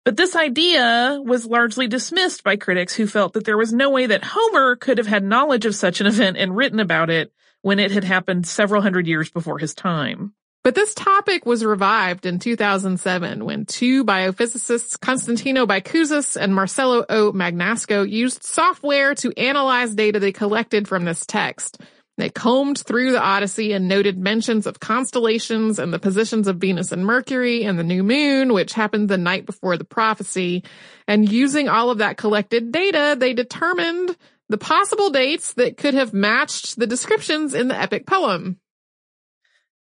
But 0.04 0.18
this 0.18 0.36
idea 0.36 1.18
was 1.24 1.46
largely 1.46 1.86
dismissed 1.86 2.44
by 2.44 2.56
critics 2.56 2.94
who 2.94 3.06
felt 3.06 3.32
that 3.32 3.46
there 3.46 3.56
was 3.56 3.72
no 3.72 3.88
way 3.88 4.04
that 4.04 4.22
Homer 4.22 4.76
could 4.76 4.98
have 4.98 5.06
had 5.06 5.24
knowledge 5.24 5.64
of 5.64 5.74
such 5.74 6.02
an 6.02 6.06
event 6.06 6.36
and 6.36 6.54
written 6.54 6.78
about 6.78 7.08
it 7.08 7.32
when 7.62 7.78
it 7.78 7.90
had 7.90 8.04
happened 8.04 8.46
several 8.46 8.82
hundred 8.82 9.06
years 9.06 9.30
before 9.30 9.58
his 9.58 9.74
time. 9.74 10.34
But 10.66 10.74
this 10.74 10.94
topic 10.94 11.46
was 11.46 11.64
revived 11.64 12.26
in 12.26 12.40
2007 12.40 13.44
when 13.44 13.66
two 13.66 14.04
biophysicists, 14.04 14.98
Constantino 14.98 15.64
Baikouzis 15.64 16.36
and 16.36 16.52
Marcelo 16.52 17.04
O. 17.08 17.30
Magnasco, 17.30 18.02
used 18.02 18.42
software 18.42 19.14
to 19.14 19.32
analyze 19.38 19.94
data 19.94 20.18
they 20.18 20.32
collected 20.32 20.88
from 20.88 21.04
this 21.04 21.24
text. 21.24 21.80
They 22.16 22.30
combed 22.30 22.78
through 22.78 23.12
the 23.12 23.22
Odyssey 23.22 23.74
and 23.74 23.86
noted 23.86 24.18
mentions 24.18 24.66
of 24.66 24.80
constellations 24.80 25.78
and 25.78 25.94
the 25.94 26.00
positions 26.00 26.48
of 26.48 26.56
Venus 26.56 26.90
and 26.90 27.06
Mercury 27.06 27.62
and 27.62 27.78
the 27.78 27.84
new 27.84 28.02
moon, 28.02 28.52
which 28.52 28.72
happened 28.72 29.08
the 29.08 29.18
night 29.18 29.46
before 29.46 29.76
the 29.76 29.84
prophecy. 29.84 30.64
And 31.06 31.30
using 31.30 31.68
all 31.68 31.90
of 31.90 31.98
that 31.98 32.16
collected 32.16 32.72
data, 32.72 33.14
they 33.16 33.34
determined 33.34 34.16
the 34.48 34.58
possible 34.58 35.10
dates 35.10 35.52
that 35.52 35.76
could 35.76 35.94
have 35.94 36.12
matched 36.12 36.76
the 36.76 36.88
descriptions 36.88 37.54
in 37.54 37.68
the 37.68 37.80
epic 37.80 38.04
poem. 38.04 38.58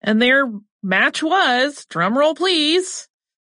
And 0.04 0.20
their 0.20 0.52
match 0.84 1.22
was, 1.24 1.86
drumroll 1.86 2.36
please, 2.36 3.08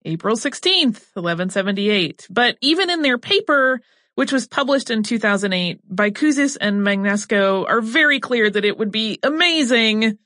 April 0.05 0.35
16th, 0.35 1.01
1178. 1.13 2.27
But 2.29 2.57
even 2.61 2.89
in 2.89 3.01
their 3.01 3.17
paper, 3.17 3.81
which 4.15 4.31
was 4.31 4.47
published 4.47 4.89
in 4.89 5.03
2008, 5.03 5.81
Baikouzis 5.89 6.57
and 6.59 6.81
Magnasco 6.81 7.67
are 7.67 7.81
very 7.81 8.19
clear 8.19 8.49
that 8.49 8.65
it 8.65 8.77
would 8.77 8.91
be 8.91 9.19
amazing 9.23 10.17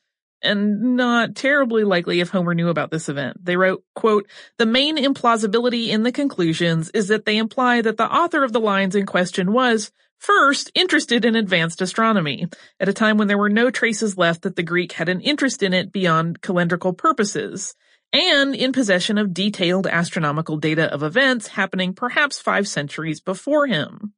and 0.41 0.95
not 0.95 1.35
terribly 1.35 1.83
likely 1.83 2.19
if 2.19 2.29
Homer 2.29 2.53
knew 2.53 2.69
about 2.69 2.91
this 2.91 3.09
event. 3.09 3.43
They 3.43 3.57
wrote, 3.57 3.83
quote, 3.95 4.27
the 4.57 4.65
main 4.65 4.97
implausibility 4.97 5.87
in 5.87 6.03
the 6.03 6.11
conclusions 6.11 6.89
is 6.91 7.07
that 7.07 7.25
they 7.25 7.37
imply 7.37 7.81
that 7.81 7.97
the 7.97 8.11
author 8.11 8.43
of 8.43 8.53
the 8.53 8.59
lines 8.59 8.95
in 8.95 9.05
question 9.05 9.51
was, 9.51 9.91
first, 10.19 10.71
interested 10.75 11.25
in 11.25 11.35
advanced 11.35 11.81
astronomy, 11.81 12.47
at 12.79 12.89
a 12.89 12.93
time 12.93 13.17
when 13.17 13.27
there 13.27 13.37
were 13.37 13.49
no 13.49 13.69
traces 13.69 14.17
left 14.17 14.41
that 14.43 14.55
the 14.55 14.63
Greek 14.63 14.93
had 14.93 15.09
an 15.09 15.21
interest 15.21 15.63
in 15.63 15.73
it 15.73 15.91
beyond 15.91 16.41
calendrical 16.41 16.97
purposes 16.97 17.75
and 18.13 18.55
in 18.55 18.71
possession 18.71 19.17
of 19.17 19.33
detailed 19.33 19.87
astronomical 19.87 20.57
data 20.57 20.91
of 20.93 21.03
events 21.03 21.47
happening 21.47 21.93
perhaps 21.93 22.39
five 22.39 22.67
centuries 22.67 23.21
before 23.21 23.67
him. 23.67 24.13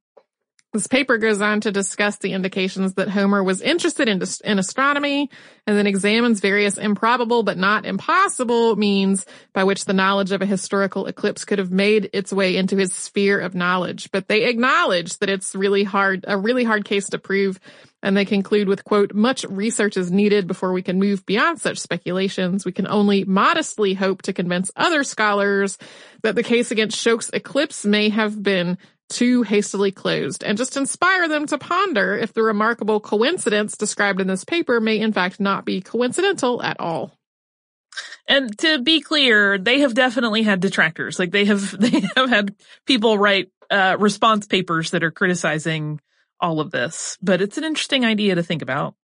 This 0.71 0.85
paper 0.85 1.17
goes 1.17 1.41
on 1.41 1.61
to 1.61 1.71
discuss 1.71 2.17
the 2.17 2.33
indications 2.33 2.93
that 2.93 3.09
Homer 3.09 3.43
was 3.43 3.59
interested 3.59 4.07
in, 4.07 4.21
in 4.43 4.59
astronomy 4.59 5.31
and 5.65 5.75
then 5.75 5.87
examines 5.87 6.41
various 6.41 6.77
improbable 6.77 7.41
but 7.41 7.57
not 7.57 7.87
impossible 7.87 8.75
means 8.75 9.25
by 9.51 9.63
which 9.63 9.85
the 9.85 9.93
knowledge 9.93 10.31
of 10.31 10.43
a 10.43 10.45
historical 10.45 11.07
eclipse 11.07 11.43
could 11.43 11.57
have 11.57 11.71
made 11.71 12.11
its 12.13 12.31
way 12.31 12.55
into 12.55 12.77
his 12.77 12.93
sphere 12.93 13.39
of 13.39 13.55
knowledge. 13.55 14.11
But 14.11 14.27
they 14.27 14.43
acknowledge 14.45 15.17
that 15.17 15.29
it's 15.29 15.55
really 15.55 15.83
hard, 15.83 16.23
a 16.27 16.37
really 16.37 16.65
hard 16.65 16.85
case 16.85 17.09
to 17.09 17.17
prove. 17.17 17.59
And 18.03 18.15
they 18.15 18.25
conclude 18.25 18.67
with 18.67 18.83
quote, 18.83 19.15
much 19.15 19.45
research 19.45 19.97
is 19.97 20.11
needed 20.11 20.45
before 20.45 20.71
we 20.71 20.83
can 20.83 20.99
move 20.99 21.25
beyond 21.25 21.59
such 21.59 21.79
speculations. 21.79 22.63
We 22.63 22.73
can 22.73 22.87
only 22.87 23.23
modestly 23.23 23.95
hope 23.95 24.21
to 24.21 24.33
convince 24.33 24.69
other 24.75 25.03
scholars 25.03 25.79
that 26.21 26.35
the 26.35 26.43
case 26.43 26.69
against 26.69 26.99
Schoch's 26.99 27.31
eclipse 27.33 27.85
may 27.85 28.09
have 28.09 28.41
been 28.41 28.77
too 29.09 29.43
hastily 29.43 29.91
closed 29.91 30.43
and 30.43 30.57
just 30.57 30.77
inspire 30.77 31.27
them 31.27 31.45
to 31.47 31.57
ponder 31.57 32.15
if 32.15 32.33
the 32.33 32.43
remarkable 32.43 32.99
coincidence 32.99 33.75
described 33.75 34.21
in 34.21 34.27
this 34.27 34.45
paper 34.45 34.79
may 34.79 34.99
in 34.99 35.11
fact 35.11 35.39
not 35.39 35.65
be 35.65 35.81
coincidental 35.81 36.61
at 36.63 36.79
all. 36.79 37.11
And 38.27 38.55
to 38.59 38.79
be 38.79 39.01
clear, 39.01 39.57
they 39.57 39.79
have 39.79 39.95
definitely 39.95 40.43
had 40.43 40.59
detractors. 40.59 41.17
Like 41.17 41.31
they 41.31 41.45
have, 41.45 41.71
they 41.79 42.01
have 42.15 42.29
had 42.29 42.55
people 42.85 43.17
write, 43.17 43.51
uh, 43.69 43.97
response 43.99 44.47
papers 44.47 44.91
that 44.91 45.03
are 45.03 45.11
criticizing 45.11 45.99
all 46.39 46.59
of 46.59 46.71
this, 46.71 47.17
but 47.21 47.41
it's 47.41 47.57
an 47.57 47.63
interesting 47.63 48.05
idea 48.05 48.35
to 48.35 48.43
think 48.43 48.61
about. 48.61 48.95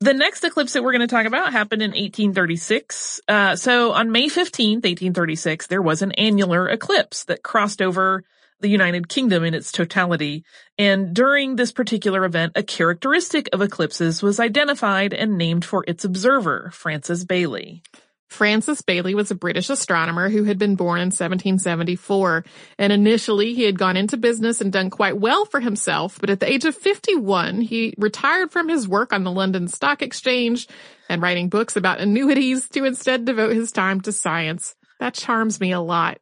The 0.00 0.14
next 0.14 0.44
eclipse 0.44 0.72
that 0.72 0.82
we're 0.82 0.92
going 0.92 1.00
to 1.00 1.06
talk 1.06 1.26
about 1.26 1.52
happened 1.52 1.82
in 1.82 1.90
1836. 1.90 3.20
Uh, 3.26 3.56
so 3.56 3.92
on 3.92 4.12
May 4.12 4.26
15th, 4.26 4.84
1836, 4.84 5.68
there 5.68 5.82
was 5.82 6.02
an 6.02 6.12
annular 6.12 6.68
eclipse 6.68 7.24
that 7.24 7.42
crossed 7.42 7.80
over 7.80 8.22
the 8.64 8.70
United 8.70 9.10
Kingdom 9.10 9.44
in 9.44 9.52
its 9.52 9.70
totality. 9.70 10.42
And 10.78 11.14
during 11.14 11.56
this 11.56 11.70
particular 11.70 12.24
event, 12.24 12.52
a 12.56 12.62
characteristic 12.62 13.50
of 13.52 13.60
eclipses 13.60 14.22
was 14.22 14.40
identified 14.40 15.12
and 15.12 15.36
named 15.36 15.66
for 15.66 15.84
its 15.86 16.02
observer, 16.02 16.70
Francis 16.72 17.26
Baily. 17.26 17.82
Francis 18.30 18.80
Baily 18.80 19.14
was 19.14 19.30
a 19.30 19.34
British 19.34 19.68
astronomer 19.68 20.30
who 20.30 20.44
had 20.44 20.58
been 20.58 20.76
born 20.76 20.98
in 20.98 21.08
1774. 21.08 22.46
And 22.78 22.90
initially 22.90 23.52
he 23.52 23.64
had 23.64 23.78
gone 23.78 23.98
into 23.98 24.16
business 24.16 24.62
and 24.62 24.72
done 24.72 24.88
quite 24.88 25.20
well 25.20 25.44
for 25.44 25.60
himself. 25.60 26.18
But 26.18 26.30
at 26.30 26.40
the 26.40 26.50
age 26.50 26.64
of 26.64 26.74
51, 26.74 27.60
he 27.60 27.92
retired 27.98 28.50
from 28.50 28.70
his 28.70 28.88
work 28.88 29.12
on 29.12 29.24
the 29.24 29.30
London 29.30 29.68
Stock 29.68 30.00
Exchange 30.00 30.68
and 31.10 31.20
writing 31.20 31.50
books 31.50 31.76
about 31.76 32.00
annuities 32.00 32.66
to 32.70 32.86
instead 32.86 33.26
devote 33.26 33.54
his 33.54 33.72
time 33.72 34.00
to 34.00 34.10
science. 34.10 34.74
That 35.00 35.12
charms 35.12 35.60
me 35.60 35.72
a 35.72 35.80
lot. 35.80 36.16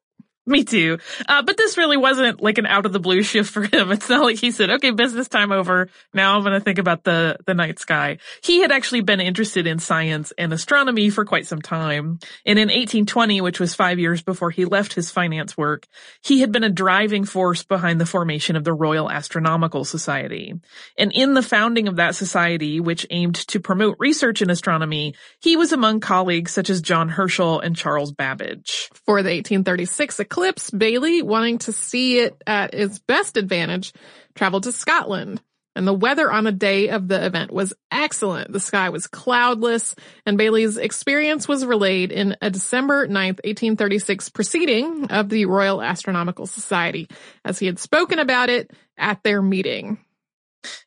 Me 0.44 0.64
too. 0.64 0.98
Uh, 1.28 1.42
but 1.42 1.56
this 1.56 1.78
really 1.78 1.96
wasn't 1.96 2.42
like 2.42 2.58
an 2.58 2.66
out 2.66 2.84
of 2.84 2.92
the 2.92 2.98
blue 2.98 3.22
shift 3.22 3.50
for 3.50 3.62
him. 3.62 3.92
It's 3.92 4.08
not 4.08 4.24
like 4.24 4.38
he 4.38 4.50
said, 4.50 4.70
okay, 4.70 4.90
business 4.90 5.28
time 5.28 5.52
over. 5.52 5.88
Now 6.12 6.36
I'm 6.36 6.42
going 6.42 6.54
to 6.54 6.60
think 6.60 6.78
about 6.78 7.04
the, 7.04 7.36
the 7.46 7.54
night 7.54 7.78
sky. 7.78 8.18
He 8.42 8.60
had 8.60 8.72
actually 8.72 9.02
been 9.02 9.20
interested 9.20 9.68
in 9.68 9.78
science 9.78 10.32
and 10.36 10.52
astronomy 10.52 11.10
for 11.10 11.24
quite 11.24 11.46
some 11.46 11.62
time. 11.62 12.18
And 12.44 12.58
in 12.58 12.68
1820, 12.68 13.40
which 13.40 13.60
was 13.60 13.76
five 13.76 14.00
years 14.00 14.22
before 14.22 14.50
he 14.50 14.64
left 14.64 14.94
his 14.94 15.12
finance 15.12 15.56
work, 15.56 15.86
he 16.24 16.40
had 16.40 16.50
been 16.50 16.64
a 16.64 16.70
driving 16.70 17.24
force 17.24 17.62
behind 17.62 18.00
the 18.00 18.06
formation 18.06 18.56
of 18.56 18.64
the 18.64 18.74
Royal 18.74 19.08
Astronomical 19.08 19.84
Society. 19.84 20.54
And 20.98 21.12
in 21.12 21.34
the 21.34 21.42
founding 21.42 21.86
of 21.86 21.96
that 21.96 22.16
society, 22.16 22.80
which 22.80 23.06
aimed 23.10 23.36
to 23.36 23.60
promote 23.60 23.96
research 24.00 24.42
in 24.42 24.50
astronomy, 24.50 25.14
he 25.40 25.56
was 25.56 25.72
among 25.72 26.00
colleagues 26.00 26.50
such 26.52 26.68
as 26.68 26.82
John 26.82 27.10
Herschel 27.10 27.60
and 27.60 27.76
Charles 27.76 28.10
Babbage. 28.10 28.90
For 29.06 29.22
the 29.22 29.30
1836 29.30 30.18
eclipse, 30.32 30.70
Baily, 30.70 31.22
wanting 31.22 31.58
to 31.58 31.72
see 31.72 32.18
it 32.18 32.42
at 32.46 32.72
its 32.72 32.98
best 32.98 33.36
advantage, 33.36 33.92
traveled 34.34 34.62
to 34.62 34.72
Scotland. 34.72 35.42
And 35.76 35.86
the 35.86 35.92
weather 35.92 36.30
on 36.30 36.44
the 36.44 36.52
day 36.52 36.88
of 36.88 37.06
the 37.06 37.24
event 37.24 37.50
was 37.50 37.74
excellent. 37.90 38.50
The 38.50 38.60
sky 38.60 38.88
was 38.88 39.06
cloudless, 39.06 39.94
and 40.24 40.38
Baily's 40.38 40.78
experience 40.78 41.46
was 41.46 41.66
relayed 41.66 42.12
in 42.12 42.36
a 42.40 42.50
December 42.50 43.06
9th, 43.06 43.44
1836 43.44 44.30
proceeding 44.30 45.10
of 45.10 45.28
the 45.28 45.44
Royal 45.44 45.82
Astronomical 45.82 46.46
Society, 46.46 47.08
as 47.44 47.58
he 47.58 47.66
had 47.66 47.78
spoken 47.78 48.18
about 48.18 48.48
it 48.48 48.70
at 48.96 49.22
their 49.22 49.42
meeting. 49.42 49.98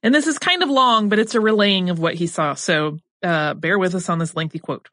And 0.01 0.13
this 0.13 0.27
is 0.27 0.39
kind 0.39 0.63
of 0.63 0.69
long, 0.69 1.09
but 1.09 1.19
it's 1.19 1.35
a 1.35 1.41
relaying 1.41 1.91
of 1.91 1.99
what 1.99 2.15
he 2.15 2.25
saw, 2.27 2.55
so 2.55 2.97
uh, 3.23 3.53
bear 3.55 3.77
with 3.77 3.93
us 3.93 4.09
on 4.09 4.19
this 4.19 4.35
lengthy 4.35 4.59
quote. 4.59 4.87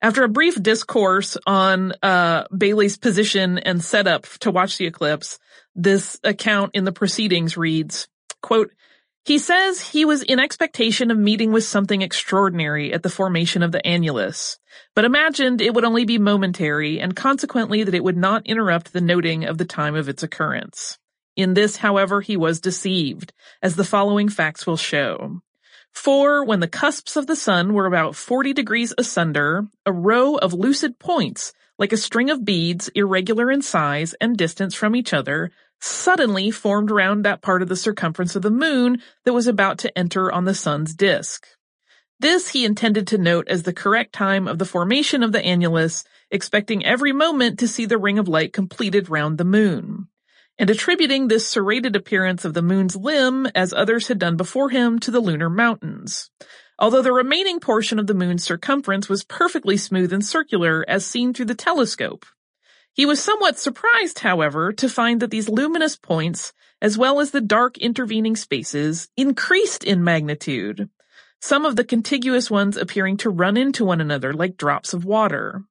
After 0.00 0.22
a 0.22 0.28
brief 0.28 0.62
discourse 0.62 1.36
on 1.44 1.92
uh, 2.02 2.44
Baily's 2.56 2.96
position 2.96 3.58
and 3.58 3.82
setup 3.82 4.26
to 4.40 4.50
watch 4.52 4.78
the 4.78 4.86
eclipse, 4.86 5.40
this 5.74 6.20
account 6.22 6.72
in 6.74 6.84
the 6.84 6.92
proceedings 6.92 7.56
reads, 7.56 8.06
quote, 8.40 8.70
he 9.24 9.38
says 9.38 9.80
he 9.80 10.04
was 10.04 10.22
in 10.22 10.38
expectation 10.38 11.10
of 11.10 11.18
meeting 11.18 11.52
with 11.52 11.64
something 11.64 12.00
extraordinary 12.00 12.94
at 12.94 13.02
the 13.02 13.10
formation 13.10 13.62
of 13.62 13.72
the 13.72 13.82
annulus, 13.84 14.58
but 14.94 15.04
imagined 15.04 15.60
it 15.60 15.74
would 15.74 15.84
only 15.84 16.04
be 16.04 16.16
momentary 16.16 17.00
and 17.00 17.14
consequently 17.14 17.82
that 17.84 17.94
it 17.94 18.04
would 18.04 18.16
not 18.16 18.46
interrupt 18.46 18.92
the 18.92 19.00
noting 19.00 19.44
of 19.44 19.58
the 19.58 19.66
time 19.66 19.96
of 19.96 20.08
its 20.08 20.22
occurrence. 20.22 20.98
In 21.36 21.54
this, 21.54 21.76
however, 21.76 22.20
he 22.20 22.36
was 22.36 22.60
deceived, 22.60 23.32
as 23.60 23.76
the 23.76 23.84
following 23.84 24.28
facts 24.28 24.66
will 24.66 24.76
show. 24.76 25.42
For 25.92 26.44
when 26.44 26.60
the 26.60 26.68
cusps 26.68 27.16
of 27.16 27.26
the 27.26 27.36
sun 27.36 27.74
were 27.74 27.86
about 27.86 28.16
40 28.16 28.52
degrees 28.52 28.94
asunder, 28.96 29.66
a 29.84 29.92
row 29.92 30.36
of 30.36 30.54
lucid 30.54 30.98
points, 30.98 31.52
like 31.78 31.92
a 31.92 31.96
string 31.96 32.30
of 32.30 32.44
beads, 32.44 32.88
irregular 32.94 33.50
in 33.50 33.62
size 33.62 34.14
and 34.20 34.36
distance 34.36 34.74
from 34.74 34.96
each 34.96 35.12
other, 35.12 35.50
suddenly 35.80 36.50
formed 36.50 36.90
around 36.90 37.22
that 37.22 37.42
part 37.42 37.62
of 37.62 37.68
the 37.68 37.76
circumference 37.76 38.34
of 38.34 38.42
the 38.42 38.50
moon 38.50 39.00
that 39.24 39.32
was 39.32 39.46
about 39.46 39.78
to 39.78 39.98
enter 39.98 40.32
on 40.32 40.44
the 40.44 40.54
sun's 40.54 40.94
disk. 40.94 41.46
This 42.20 42.48
he 42.48 42.64
intended 42.64 43.06
to 43.08 43.18
note 43.18 43.46
as 43.48 43.62
the 43.62 43.72
correct 43.72 44.12
time 44.12 44.48
of 44.48 44.58
the 44.58 44.64
formation 44.64 45.22
of 45.22 45.30
the 45.30 45.40
annulus, 45.40 46.04
expecting 46.32 46.84
every 46.84 47.12
moment 47.12 47.60
to 47.60 47.68
see 47.68 47.86
the 47.86 47.98
ring 47.98 48.18
of 48.18 48.26
light 48.26 48.52
completed 48.52 49.08
round 49.08 49.38
the 49.38 49.44
moon, 49.44 50.08
and 50.58 50.68
attributing 50.70 51.28
this 51.28 51.46
serrated 51.46 51.94
appearance 51.94 52.44
of 52.44 52.54
the 52.54 52.62
moon's 52.62 52.96
limb, 52.96 53.46
as 53.54 53.72
others 53.72 54.08
had 54.08 54.18
done 54.18 54.36
before 54.36 54.70
him, 54.70 54.98
to 54.98 55.10
the 55.10 55.20
lunar 55.20 55.48
mountains. 55.48 56.30
Although 56.78 57.02
the 57.02 57.12
remaining 57.12 57.60
portion 57.60 57.98
of 57.98 58.06
the 58.06 58.14
moon's 58.14 58.44
circumference 58.44 59.08
was 59.08 59.24
perfectly 59.24 59.76
smooth 59.76 60.12
and 60.12 60.24
circular 60.24 60.84
as 60.88 61.06
seen 61.06 61.32
through 61.32 61.46
the 61.46 61.54
telescope. 61.54 62.26
He 62.92 63.06
was 63.06 63.22
somewhat 63.22 63.58
surprised, 63.58 64.20
however, 64.20 64.72
to 64.72 64.88
find 64.88 65.20
that 65.20 65.30
these 65.30 65.48
luminous 65.48 65.96
points, 65.96 66.52
as 66.82 66.98
well 66.98 67.20
as 67.20 67.30
the 67.30 67.40
dark 67.40 67.78
intervening 67.78 68.36
spaces, 68.36 69.08
increased 69.16 69.84
in 69.84 70.02
magnitude 70.02 70.88
some 71.40 71.64
of 71.64 71.76
the 71.76 71.84
contiguous 71.84 72.50
ones 72.50 72.76
appearing 72.76 73.16
to 73.18 73.30
run 73.30 73.56
into 73.56 73.84
one 73.84 74.00
another 74.00 74.32
like 74.32 74.56
drops 74.56 74.92
of 74.92 75.04
water. 75.04 75.62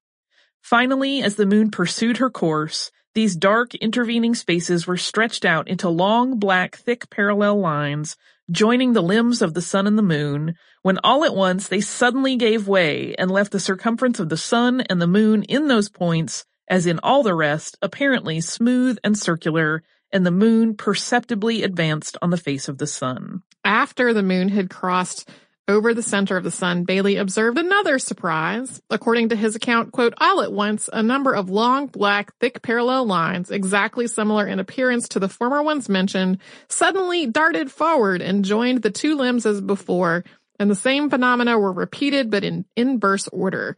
Finally, 0.61 1.21
as 1.21 1.35
the 1.35 1.45
moon 1.45 1.71
pursued 1.71 2.17
her 2.17 2.29
course, 2.29 2.91
these 3.17 3.35
dark 3.35 3.73
intervening 3.73 4.35
spaces 4.35 4.85
were 4.85 4.95
stretched 4.95 5.43
out 5.43 5.67
into 5.67 5.89
long, 5.89 6.37
black, 6.37 6.75
thick 6.75 7.09
parallel 7.09 7.59
lines, 7.59 8.15
joining 8.51 8.93
the 8.93 9.01
limbs 9.01 9.41
of 9.41 9.55
the 9.55 9.61
sun 9.61 9.87
and 9.87 9.97
the 9.97 10.03
moon, 10.03 10.53
when 10.83 10.99
all 11.03 11.25
at 11.25 11.33
once 11.33 11.67
they 11.67 11.81
suddenly 11.81 12.35
gave 12.35 12.67
way 12.67 13.15
and 13.17 13.31
left 13.31 13.51
the 13.51 13.59
circumference 13.59 14.19
of 14.19 14.29
the 14.29 14.37
sun 14.37 14.81
and 14.81 15.01
the 15.01 15.07
moon 15.07 15.41
in 15.41 15.67
those 15.67 15.89
points, 15.89 16.45
as 16.69 16.85
in 16.85 16.99
all 17.01 17.23
the 17.23 17.33
rest, 17.33 17.75
apparently 17.81 18.39
smooth 18.39 18.99
and 19.03 19.17
circular, 19.17 19.81
and 20.13 20.23
the 20.23 20.29
moon 20.29 20.75
perceptibly 20.75 21.63
advanced 21.63 22.17
on 22.21 22.29
the 22.29 22.37
face 22.37 22.67
of 22.67 22.77
the 22.77 22.85
sun. 22.85 23.41
After 23.63 24.13
the 24.13 24.21
moon 24.21 24.49
had 24.49 24.69
crossed 24.69 25.27
over 25.67 25.93
the 25.93 26.01
center 26.01 26.37
of 26.37 26.43
the 26.43 26.51
sun, 26.51 26.85
Baily 26.85 27.19
observed 27.19 27.57
another 27.57 27.99
surprise. 27.99 28.81
According 28.89 29.29
to 29.29 29.35
his 29.35 29.55
account, 29.55 29.91
quote, 29.91 30.13
all 30.17 30.41
at 30.41 30.53
once, 30.53 30.89
a 30.91 31.03
number 31.03 31.33
of 31.33 31.49
long, 31.49 31.87
black, 31.87 32.35
thick 32.39 32.61
parallel 32.61 33.05
lines, 33.05 33.51
exactly 33.51 34.07
similar 34.07 34.47
in 34.47 34.59
appearance 34.59 35.09
to 35.09 35.19
the 35.19 35.29
former 35.29 35.61
ones 35.61 35.89
mentioned, 35.89 36.39
suddenly 36.69 37.25
darted 37.25 37.71
forward 37.71 38.21
and 38.21 38.45
joined 38.45 38.81
the 38.81 38.91
two 38.91 39.15
limbs 39.15 39.45
as 39.45 39.59
before, 39.59 40.23
and 40.59 40.71
the 40.71 40.75
same 40.75 41.09
phenomena 41.09 41.59
were 41.59 41.73
repeated 41.73 42.31
but 42.31 42.43
in 42.43 42.65
inverse 42.75 43.27
order. 43.27 43.75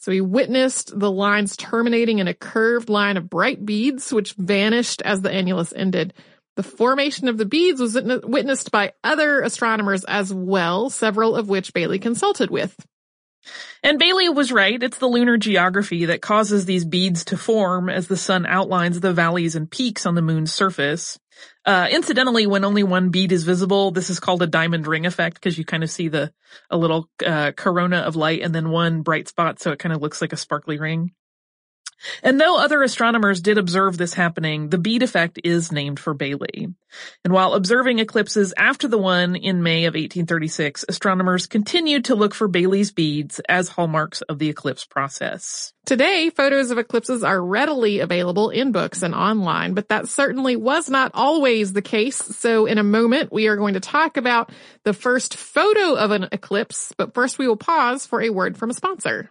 So 0.00 0.12
he 0.12 0.22
witnessed 0.22 0.98
the 0.98 1.10
lines 1.10 1.56
terminating 1.56 2.20
in 2.20 2.28
a 2.28 2.34
curved 2.34 2.88
line 2.88 3.18
of 3.18 3.28
bright 3.28 3.64
beads, 3.64 4.12
which 4.12 4.32
vanished 4.32 5.02
as 5.02 5.20
the 5.20 5.28
annulus 5.28 5.74
ended. 5.76 6.14
The 6.56 6.62
formation 6.62 7.28
of 7.28 7.38
the 7.38 7.44
beads 7.44 7.80
was 7.80 7.94
witnessed 7.94 8.70
by 8.70 8.92
other 9.04 9.40
astronomers 9.40 10.04
as 10.04 10.32
well, 10.34 10.90
several 10.90 11.36
of 11.36 11.48
which 11.48 11.72
Baily 11.72 12.00
consulted 12.00 12.50
with. 12.50 12.76
And 13.82 13.98
Baily 13.98 14.34
was 14.34 14.52
right. 14.52 14.82
It's 14.82 14.98
the 14.98 15.06
lunar 15.06 15.38
geography 15.38 16.06
that 16.06 16.20
causes 16.20 16.66
these 16.66 16.84
beads 16.84 17.24
to 17.26 17.38
form 17.38 17.88
as 17.88 18.08
the 18.08 18.16
sun 18.16 18.44
outlines 18.44 19.00
the 19.00 19.14
valleys 19.14 19.56
and 19.56 19.70
peaks 19.70 20.04
on 20.04 20.14
the 20.14 20.22
moon's 20.22 20.52
surface. 20.52 21.18
Uh, 21.64 21.88
incidentally, 21.90 22.46
when 22.46 22.64
only 22.64 22.82
one 22.82 23.08
bead 23.08 23.32
is 23.32 23.44
visible, 23.44 23.90
this 23.90 24.10
is 24.10 24.20
called 24.20 24.42
a 24.42 24.46
diamond 24.46 24.86
ring 24.86 25.06
effect 25.06 25.34
because 25.34 25.56
you 25.56 25.64
kind 25.64 25.82
of 25.82 25.90
see 25.90 26.08
the, 26.08 26.30
a 26.68 26.76
little, 26.76 27.08
uh, 27.24 27.52
corona 27.52 27.98
of 27.98 28.16
light 28.16 28.42
and 28.42 28.54
then 28.54 28.68
one 28.68 29.00
bright 29.00 29.28
spot. 29.28 29.60
So 29.60 29.72
it 29.72 29.78
kind 29.78 29.94
of 29.94 30.02
looks 30.02 30.20
like 30.20 30.34
a 30.34 30.38
sparkly 30.38 30.78
ring. 30.78 31.12
And 32.22 32.40
though 32.40 32.58
other 32.58 32.82
astronomers 32.82 33.40
did 33.40 33.58
observe 33.58 33.96
this 33.96 34.14
happening, 34.14 34.68
the 34.68 34.78
bead 34.78 35.02
effect 35.02 35.40
is 35.44 35.72
named 35.72 35.98
for 36.00 36.14
Baily. 36.14 36.74
And 37.24 37.32
while 37.32 37.54
observing 37.54 37.98
eclipses 37.98 38.52
after 38.56 38.88
the 38.88 38.98
one 38.98 39.36
in 39.36 39.62
May 39.62 39.84
of 39.84 39.94
1836, 39.94 40.84
astronomers 40.88 41.46
continued 41.46 42.06
to 42.06 42.14
look 42.14 42.34
for 42.34 42.48
Baily's 42.48 42.90
beads 42.90 43.40
as 43.48 43.68
hallmarks 43.68 44.22
of 44.22 44.38
the 44.38 44.48
eclipse 44.48 44.84
process. 44.84 45.72
Today, 45.86 46.30
photos 46.30 46.70
of 46.70 46.78
eclipses 46.78 47.24
are 47.24 47.42
readily 47.42 48.00
available 48.00 48.50
in 48.50 48.72
books 48.72 49.02
and 49.02 49.14
online, 49.14 49.74
but 49.74 49.88
that 49.88 50.08
certainly 50.08 50.56
was 50.56 50.88
not 50.88 51.12
always 51.14 51.72
the 51.72 51.82
case. 51.82 52.16
So 52.16 52.66
in 52.66 52.78
a 52.78 52.84
moment, 52.84 53.32
we 53.32 53.48
are 53.48 53.56
going 53.56 53.74
to 53.74 53.80
talk 53.80 54.16
about 54.16 54.52
the 54.84 54.92
first 54.92 55.36
photo 55.36 55.94
of 55.94 56.10
an 56.10 56.28
eclipse, 56.32 56.92
but 56.96 57.14
first 57.14 57.38
we 57.38 57.48
will 57.48 57.56
pause 57.56 58.06
for 58.06 58.20
a 58.20 58.30
word 58.30 58.56
from 58.56 58.70
a 58.70 58.74
sponsor. 58.74 59.30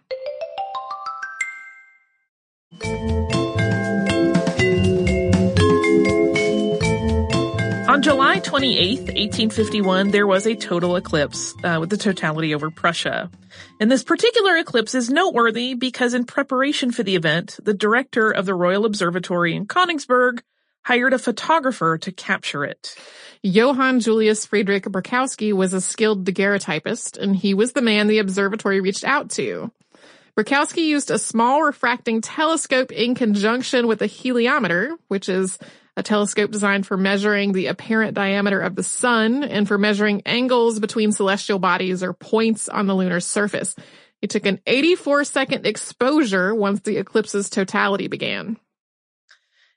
On 7.90 8.02
July 8.02 8.38
28, 8.38 8.98
1851, 9.00 10.12
there 10.12 10.24
was 10.24 10.46
a 10.46 10.54
total 10.54 10.94
eclipse 10.94 11.52
uh, 11.64 11.78
with 11.80 11.90
the 11.90 11.96
totality 11.96 12.54
over 12.54 12.70
Prussia. 12.70 13.28
And 13.80 13.90
this 13.90 14.04
particular 14.04 14.56
eclipse 14.56 14.94
is 14.94 15.10
noteworthy 15.10 15.74
because 15.74 16.14
in 16.14 16.24
preparation 16.24 16.92
for 16.92 17.02
the 17.02 17.16
event, 17.16 17.58
the 17.60 17.74
director 17.74 18.30
of 18.30 18.46
the 18.46 18.54
Royal 18.54 18.84
Observatory 18.84 19.56
in 19.56 19.66
Königsberg 19.66 20.42
hired 20.82 21.12
a 21.12 21.18
photographer 21.18 21.98
to 21.98 22.12
capture 22.12 22.64
it. 22.64 22.94
Johann 23.42 23.98
Julius 23.98 24.46
Friedrich 24.46 24.84
Berkowski 24.84 25.52
was 25.52 25.72
a 25.72 25.80
skilled 25.80 26.24
daguerreotypist, 26.24 27.18
and 27.18 27.34
he 27.34 27.54
was 27.54 27.72
the 27.72 27.82
man 27.82 28.06
the 28.06 28.20
observatory 28.20 28.80
reached 28.80 29.02
out 29.04 29.30
to. 29.30 29.72
Berkowski 30.36 30.84
used 30.84 31.10
a 31.10 31.18
small 31.18 31.62
refracting 31.62 32.20
telescope 32.20 32.92
in 32.92 33.14
conjunction 33.14 33.86
with 33.86 34.02
a 34.02 34.06
heliometer, 34.06 34.96
which 35.08 35.28
is 35.28 35.58
a 35.96 36.02
telescope 36.02 36.50
designed 36.50 36.86
for 36.86 36.96
measuring 36.96 37.52
the 37.52 37.66
apparent 37.66 38.14
diameter 38.14 38.60
of 38.60 38.74
the 38.74 38.82
sun 38.82 39.42
and 39.42 39.66
for 39.66 39.76
measuring 39.76 40.22
angles 40.24 40.78
between 40.78 41.12
celestial 41.12 41.58
bodies 41.58 42.02
or 42.02 42.12
points 42.12 42.68
on 42.68 42.86
the 42.86 42.94
lunar 42.94 43.20
surface. 43.20 43.74
He 44.20 44.26
took 44.26 44.46
an 44.46 44.60
84 44.66 45.24
second 45.24 45.66
exposure 45.66 46.54
once 46.54 46.80
the 46.80 46.98
eclipse's 46.98 47.50
totality 47.50 48.08
began. 48.08 48.56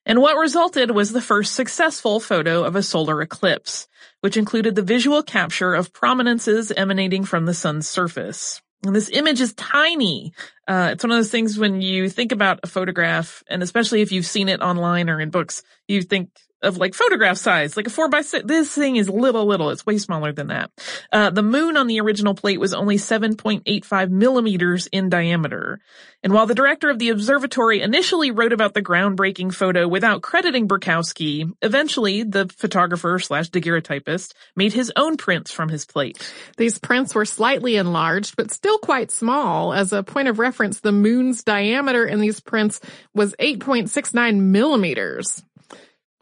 And 0.06 0.22
what 0.22 0.38
resulted 0.38 0.92
was 0.92 1.12
the 1.12 1.22
first 1.22 1.56
successful 1.56 2.20
photo 2.20 2.63
of 2.63 2.76
a 2.76 2.84
solar 2.84 3.22
eclipse, 3.22 3.88
which 4.20 4.36
included 4.36 4.76
the 4.76 4.82
visual 4.82 5.24
capture 5.24 5.74
of 5.74 5.94
prominences 5.94 6.72
emanating 6.74 7.24
from 7.24 7.46
the 7.46 7.54
sun's 7.54 7.88
surface. 7.88 8.62
And 8.84 8.96
this 8.96 9.10
image 9.10 9.39
is 9.39 9.54
tiny. 9.54 10.34
Uh, 10.67 10.89
it's 10.91 11.04
one 11.04 11.12
of 11.12 11.17
those 11.17 11.32
things 11.32 11.58
when 11.58 11.82
you 11.82 12.10
think 12.10 12.32
about 12.32 12.60
a 12.63 12.67
photograph, 12.67 13.41
and 13.48 13.63
especially 13.63 14.02
if 14.02 14.12
you've 14.12 14.26
seen 14.26 14.50
it 14.50 14.62
online 14.62 15.10
or 15.10 15.22
in 15.22 15.30
books, 15.30 15.63
you 15.88 16.02
think 16.02 16.30
of 16.63 16.78
like 16.78 16.93
photograph 16.93 17.38
size, 17.38 17.78
like 17.78 17.88
a 17.88 17.89
four 17.89 18.10
by 18.10 18.21
six. 18.21 18.45
This 18.45 18.73
thing 18.73 18.95
is 18.95 19.10
little, 19.10 19.45
little. 19.45 19.69
It's 19.69 19.86
way 19.86 19.97
smaller 19.97 20.32
than 20.32 20.47
that. 20.47 20.71
Uh, 21.12 21.30
the 21.30 21.43
moon 21.43 21.78
on 21.78 21.88
the 21.88 21.99
original 21.99 22.34
plate 22.34 22.60
was 22.60 22.73
only 22.73 22.97
7.85 22.97 24.10
millimeters 24.10 24.88
in 24.88 25.10
diameter. 25.10 25.80
And 26.23 26.34
while 26.34 26.45
the 26.45 26.56
director 26.56 26.89
of 26.89 26.99
the 26.99 27.10
observatory 27.10 27.82
initially 27.82 28.32
wrote 28.32 28.54
about 28.54 28.73
the 28.73 28.82
groundbreaking 28.82 29.54
photo 29.54 29.88
without 29.88 30.21
crediting 30.21 30.69
Berkowski, 30.69 31.52
eventually 31.62 32.23
the 32.23 32.49
photographer 32.58 33.19
slash 33.19 33.49
daguerreotypist 33.49 34.34
made 34.56 34.71
his 34.71 34.91
own 34.95 35.17
prints 35.17 35.52
from 35.52 35.67
his 35.67 35.86
plate. 35.86 36.17
These 36.56 36.80
prints 36.80 37.13
were 37.13 37.26
slightly 37.26 37.76
enlarged, 37.76 38.38
but 38.38 38.52
still 38.52 38.78
quite 38.78 39.12
small. 39.12 39.73
As 39.73 39.91
a 39.91 40.02
point 40.02 40.30
of 40.30 40.39
reference, 40.39 40.80
the 40.80 40.93
moon's 40.93 41.43
diameter 41.43 42.06
in 42.06 42.21
these 42.21 42.39
prints 42.39 42.80
was 43.13 43.36
8.69 43.38 44.39
millimeters. 44.39 45.43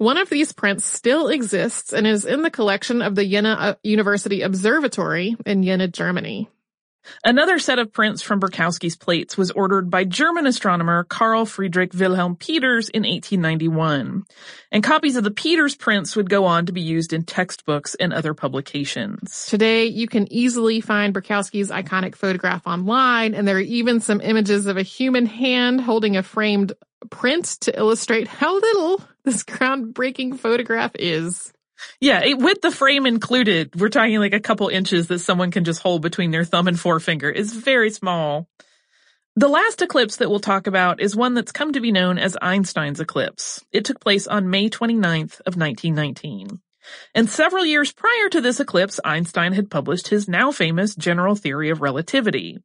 One 0.02 0.18
of 0.18 0.32
these 0.32 0.52
prints 0.52 0.84
still 0.84 1.28
exists 1.28 1.94
and 1.94 2.08
is 2.08 2.26
in 2.26 2.42
the 2.42 2.50
collection 2.50 3.04
of 3.04 3.14
the 3.14 3.24
Jena 3.24 3.50
uh, 3.50 3.74
University 3.84 4.42
Observatory 4.42 5.38
in 5.46 5.62
Jena, 5.62 5.90
Germany. 5.90 6.50
Another 7.24 7.60
set 7.60 7.80
of 7.80 7.94
prints 7.94 8.22
from 8.22 8.40
Berkowski's 8.40 8.96
plates 8.96 9.38
was 9.38 9.52
ordered 9.52 9.90
by 9.90 10.04
German 10.04 10.48
astronomer 10.48 11.04
Carl 11.04 11.46
Friedrich 11.46 11.94
Wilhelm 11.94 12.36
Peters 12.36 12.90
in 12.90 13.04
1891. 13.04 14.24
And 14.72 14.84
copies 14.84 15.16
of 15.16 15.24
the 15.24 15.32
Peters 15.32 15.76
prints 15.76 16.16
would 16.16 16.30
go 16.30 16.46
on 16.46 16.66
to 16.66 16.72
be 16.72 16.82
used 16.82 17.14
in 17.14 17.24
textbooks 17.24 17.96
and 17.96 18.14
other 18.14 18.34
publications. 18.34 19.46
Today, 19.48 19.86
you 19.86 20.08
can 20.08 20.32
easily 20.32 20.82
find 20.82 21.14
Berkowski's 21.14 21.70
iconic 21.70 22.16
photograph 22.16 22.66
online, 22.66 23.34
and 23.34 23.48
there 23.48 23.58
are 23.58 23.60
even 23.60 24.00
some 24.00 24.22
images 24.22 24.66
of 24.66 24.78
a 24.78 24.84
human 24.84 25.26
hand 25.26 25.82
holding 25.82 26.18
a 26.18 26.24
framed 26.24 26.74
print 27.10 27.46
to 27.62 27.78
illustrate 27.78 28.28
how 28.28 28.54
little 28.54 29.02
this 29.24 29.44
groundbreaking 29.44 30.40
photograph 30.40 30.92
is. 30.96 31.52
Yeah, 32.00 32.24
it, 32.24 32.38
with 32.38 32.62
the 32.62 32.72
frame 32.72 33.06
included, 33.06 33.80
we're 33.80 33.90
talking 33.90 34.20
like 34.20 34.34
a 34.34 34.40
couple 34.40 34.68
inches 34.70 35.08
that 35.08 35.20
someone 35.20 35.52
can 35.52 35.64
just 35.64 35.82
hold 35.82 36.02
between 36.02 36.32
their 36.32 36.46
thumb 36.46 36.68
and 36.68 36.80
forefinger. 36.80 37.30
It's 37.30 37.54
very 37.54 37.92
small. 37.92 38.48
The 39.36 39.48
last 39.48 39.82
eclipse 39.82 40.18
that 40.18 40.30
we'll 40.30 40.42
talk 40.42 40.68
about 40.68 41.00
is 41.00 41.16
one 41.16 41.36
that's 41.36 41.54
come 41.54 41.72
to 41.74 41.80
be 41.80 41.92
known 41.92 42.18
as 42.18 42.38
Einstein's 42.42 43.00
eclipse. 43.00 43.64
It 43.72 43.86
took 43.86 44.02
place 44.02 44.28
on 44.28 44.50
May 44.50 44.70
29th 44.70 45.40
of 45.42 45.56
1919. 45.56 46.60
And 47.14 47.30
several 47.30 47.66
years 47.66 47.92
prior 47.92 48.30
to 48.30 48.42
this 48.42 48.60
eclipse, 48.60 49.00
Einstein 49.04 49.54
had 49.54 49.70
published 49.70 50.08
his 50.08 50.28
now 50.28 50.52
famous 50.52 50.96
general 50.96 51.36
theory 51.36 51.70
of 51.70 51.82
relativity. 51.82 52.60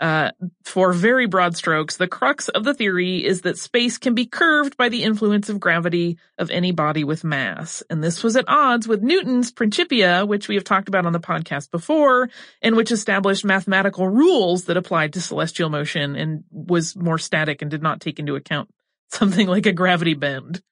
Uh, 0.00 0.30
for 0.64 0.92
very 0.92 1.26
broad 1.26 1.56
strokes, 1.56 1.96
the 1.96 2.06
crux 2.06 2.48
of 2.48 2.64
the 2.64 2.74
theory 2.74 3.24
is 3.24 3.42
that 3.42 3.58
space 3.58 3.98
can 3.98 4.14
be 4.14 4.26
curved 4.26 4.76
by 4.76 4.88
the 4.88 5.02
influence 5.02 5.48
of 5.48 5.58
gravity 5.58 6.18
of 6.38 6.50
any 6.50 6.70
body 6.70 7.02
with 7.04 7.24
mass. 7.24 7.82
And 7.90 8.02
this 8.02 8.22
was 8.22 8.36
at 8.36 8.48
odds 8.48 8.86
with 8.86 9.02
Newton's 9.02 9.50
Principia, 9.50 10.24
which 10.24 10.46
we 10.46 10.54
have 10.54 10.64
talked 10.64 10.88
about 10.88 11.06
on 11.06 11.12
the 11.12 11.20
podcast 11.20 11.70
before, 11.70 12.30
and 12.62 12.76
which 12.76 12.92
established 12.92 13.44
mathematical 13.44 14.08
rules 14.08 14.64
that 14.64 14.76
applied 14.76 15.14
to 15.14 15.20
celestial 15.20 15.68
motion 15.68 16.14
and 16.14 16.44
was 16.50 16.94
more 16.94 17.18
static 17.18 17.60
and 17.60 17.70
did 17.70 17.82
not 17.82 18.00
take 18.00 18.18
into 18.18 18.36
account 18.36 18.70
something 19.08 19.46
like 19.46 19.66
a 19.66 19.72
gravity 19.72 20.14
bend. 20.14 20.62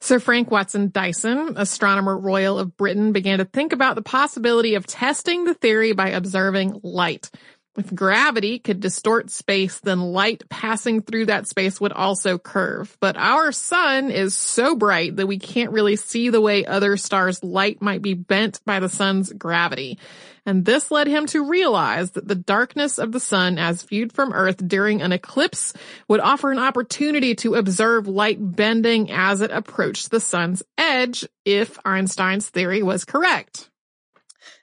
Sir 0.00 0.18
Frank 0.18 0.50
Watson 0.50 0.90
Dyson, 0.90 1.54
Astronomer 1.56 2.16
Royal 2.18 2.58
of 2.58 2.76
Britain, 2.76 3.12
began 3.12 3.38
to 3.38 3.44
think 3.44 3.72
about 3.72 3.94
the 3.94 4.02
possibility 4.02 4.74
of 4.74 4.86
testing 4.86 5.44
the 5.44 5.54
theory 5.54 5.92
by 5.92 6.10
observing 6.10 6.80
light. 6.82 7.30
If 7.76 7.94
gravity 7.94 8.58
could 8.58 8.80
distort 8.80 9.30
space, 9.30 9.80
then 9.80 10.00
light 10.00 10.48
passing 10.48 11.02
through 11.02 11.26
that 11.26 11.46
space 11.46 11.78
would 11.78 11.92
also 11.92 12.38
curve. 12.38 12.96
But 13.00 13.18
our 13.18 13.52
sun 13.52 14.10
is 14.10 14.34
so 14.34 14.74
bright 14.74 15.16
that 15.16 15.26
we 15.26 15.38
can't 15.38 15.72
really 15.72 15.96
see 15.96 16.30
the 16.30 16.40
way 16.40 16.64
other 16.64 16.96
stars' 16.96 17.44
light 17.44 17.82
might 17.82 18.00
be 18.00 18.14
bent 18.14 18.60
by 18.64 18.80
the 18.80 18.88
sun's 18.88 19.30
gravity. 19.30 19.98
And 20.46 20.64
this 20.64 20.90
led 20.90 21.08
him 21.08 21.26
to 21.26 21.44
realize 21.44 22.12
that 22.12 22.26
the 22.26 22.36
darkness 22.36 22.98
of 22.98 23.12
the 23.12 23.20
sun 23.20 23.58
as 23.58 23.82
viewed 23.82 24.12
from 24.12 24.32
Earth 24.32 24.66
during 24.66 25.02
an 25.02 25.12
eclipse 25.12 25.74
would 26.08 26.20
offer 26.20 26.52
an 26.52 26.58
opportunity 26.58 27.34
to 27.36 27.56
observe 27.56 28.06
light 28.06 28.38
bending 28.40 29.10
as 29.10 29.40
it 29.42 29.50
approached 29.50 30.10
the 30.10 30.20
sun's 30.20 30.62
edge 30.78 31.26
if 31.44 31.78
Einstein's 31.84 32.48
theory 32.48 32.82
was 32.82 33.04
correct. 33.04 33.68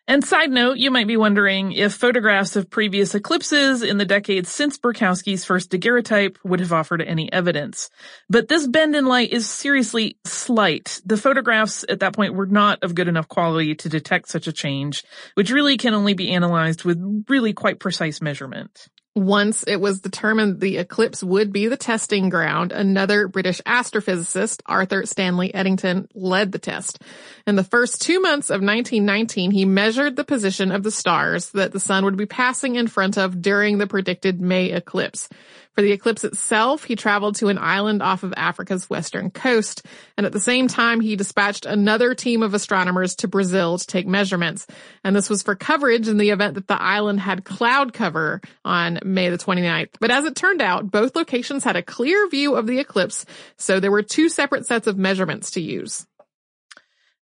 And 0.05 0.21
side 0.21 0.51
note, 0.51 0.77
you 0.77 0.91
might 0.91 1.07
be 1.07 1.15
wondering 1.15 1.71
if 1.71 1.93
photographs 1.93 2.57
of 2.57 2.69
previous 2.69 3.15
eclipses 3.15 3.81
in 3.81 3.97
the 3.97 4.05
decades 4.05 4.49
since 4.49 4.77
Berkowski's 4.77 5.45
first 5.45 5.71
daguerreotype 5.71 6.37
would 6.43 6.59
have 6.59 6.73
offered 6.73 7.01
any 7.01 7.31
evidence. 7.31 7.89
But 8.29 8.49
this 8.49 8.67
bend 8.67 8.97
in 8.97 9.05
light 9.05 9.31
is 9.31 9.49
seriously 9.49 10.17
slight. 10.25 10.99
The 11.05 11.15
photographs 11.15 11.85
at 11.87 12.01
that 12.01 12.13
point 12.13 12.33
were 12.33 12.45
not 12.45 12.83
of 12.83 12.95
good 12.95 13.07
enough 13.07 13.29
quality 13.29 13.75
to 13.75 13.87
detect 13.87 14.27
such 14.27 14.45
a 14.47 14.51
change, 14.51 15.05
which 15.35 15.51
really 15.51 15.77
can 15.77 15.93
only 15.93 16.13
be 16.13 16.31
analyzed 16.31 16.83
with 16.83 17.25
really 17.29 17.53
quite 17.53 17.79
precise 17.79 18.21
measurement. 18.21 18.89
Once 19.15 19.63
it 19.67 19.79
was 19.79 19.99
determined 19.99 20.59
the 20.59 20.77
eclipse 20.77 21.23
would 21.23 21.53
be 21.53 21.67
the 21.67 21.77
testing 21.77 22.29
ground, 22.29 22.71
another 22.71 23.27
British 23.27 23.61
astrophysicist, 23.61 24.61
Arthur 24.65 25.05
Stanley 25.05 25.53
Eddington, 25.53 26.07
led 26.15 26.51
the 26.51 26.57
test. 26.57 26.99
In 27.45 27.55
the 27.55 27.63
first 27.63 28.01
two 28.01 28.19
months 28.19 28.49
of 28.49 28.61
1919, 28.61 29.51
he 29.51 29.65
measured 29.65 30.15
the 30.15 30.23
position 30.23 30.71
of 30.71 30.81
the 30.81 30.89
stars 30.89 31.51
that 31.51 31.73
the 31.73 31.79
sun 31.79 32.05
would 32.05 32.17
be 32.17 32.25
passing 32.25 32.75
in 32.75 32.87
front 32.87 33.17
of 33.17 33.39
during 33.39 33.77
the 33.77 33.85
predicted 33.85 34.41
May 34.41 34.71
eclipse. 34.71 35.29
For 35.73 35.81
the 35.81 35.91
eclipse 35.91 36.23
itself, 36.23 36.83
he 36.83 36.95
traveled 36.95 37.35
to 37.35 37.47
an 37.47 37.57
island 37.57 38.03
off 38.03 38.23
of 38.23 38.33
Africa's 38.37 38.89
western 38.89 39.31
coast, 39.31 39.85
and 40.17 40.25
at 40.25 40.31
the 40.31 40.39
same 40.39 40.67
time, 40.67 41.01
he 41.01 41.15
dispatched 41.15 41.65
another 41.65 42.13
team 42.13 42.43
of 42.43 42.53
astronomers 42.53 43.15
to 43.17 43.27
Brazil 43.27 43.79
to 43.79 43.87
take 43.87 44.05
measurements. 44.05 44.67
And 45.03 45.15
this 45.15 45.29
was 45.29 45.41
for 45.41 45.55
coverage 45.55 46.07
in 46.07 46.17
the 46.17 46.29
event 46.29 46.55
that 46.55 46.67
the 46.67 46.81
island 46.81 47.19
had 47.19 47.43
cloud 47.43 47.91
cover 47.91 48.41
on 48.63 48.99
May 49.03 49.29
the 49.29 49.37
29th. 49.37 49.95
But 49.99 50.11
as 50.11 50.25
it 50.25 50.35
turned 50.35 50.61
out, 50.61 50.91
both 50.91 51.15
locations 51.15 51.63
had 51.63 51.75
a 51.75 51.81
clear 51.81 52.29
view 52.29 52.55
of 52.55 52.67
the 52.67 52.79
eclipse, 52.79 53.25
so 53.57 53.79
there 53.79 53.91
were 53.91 54.03
two 54.03 54.29
separate 54.29 54.67
sets 54.67 54.85
of 54.85 54.97
measurements 54.97 55.51
to 55.51 55.61
use. 55.61 56.05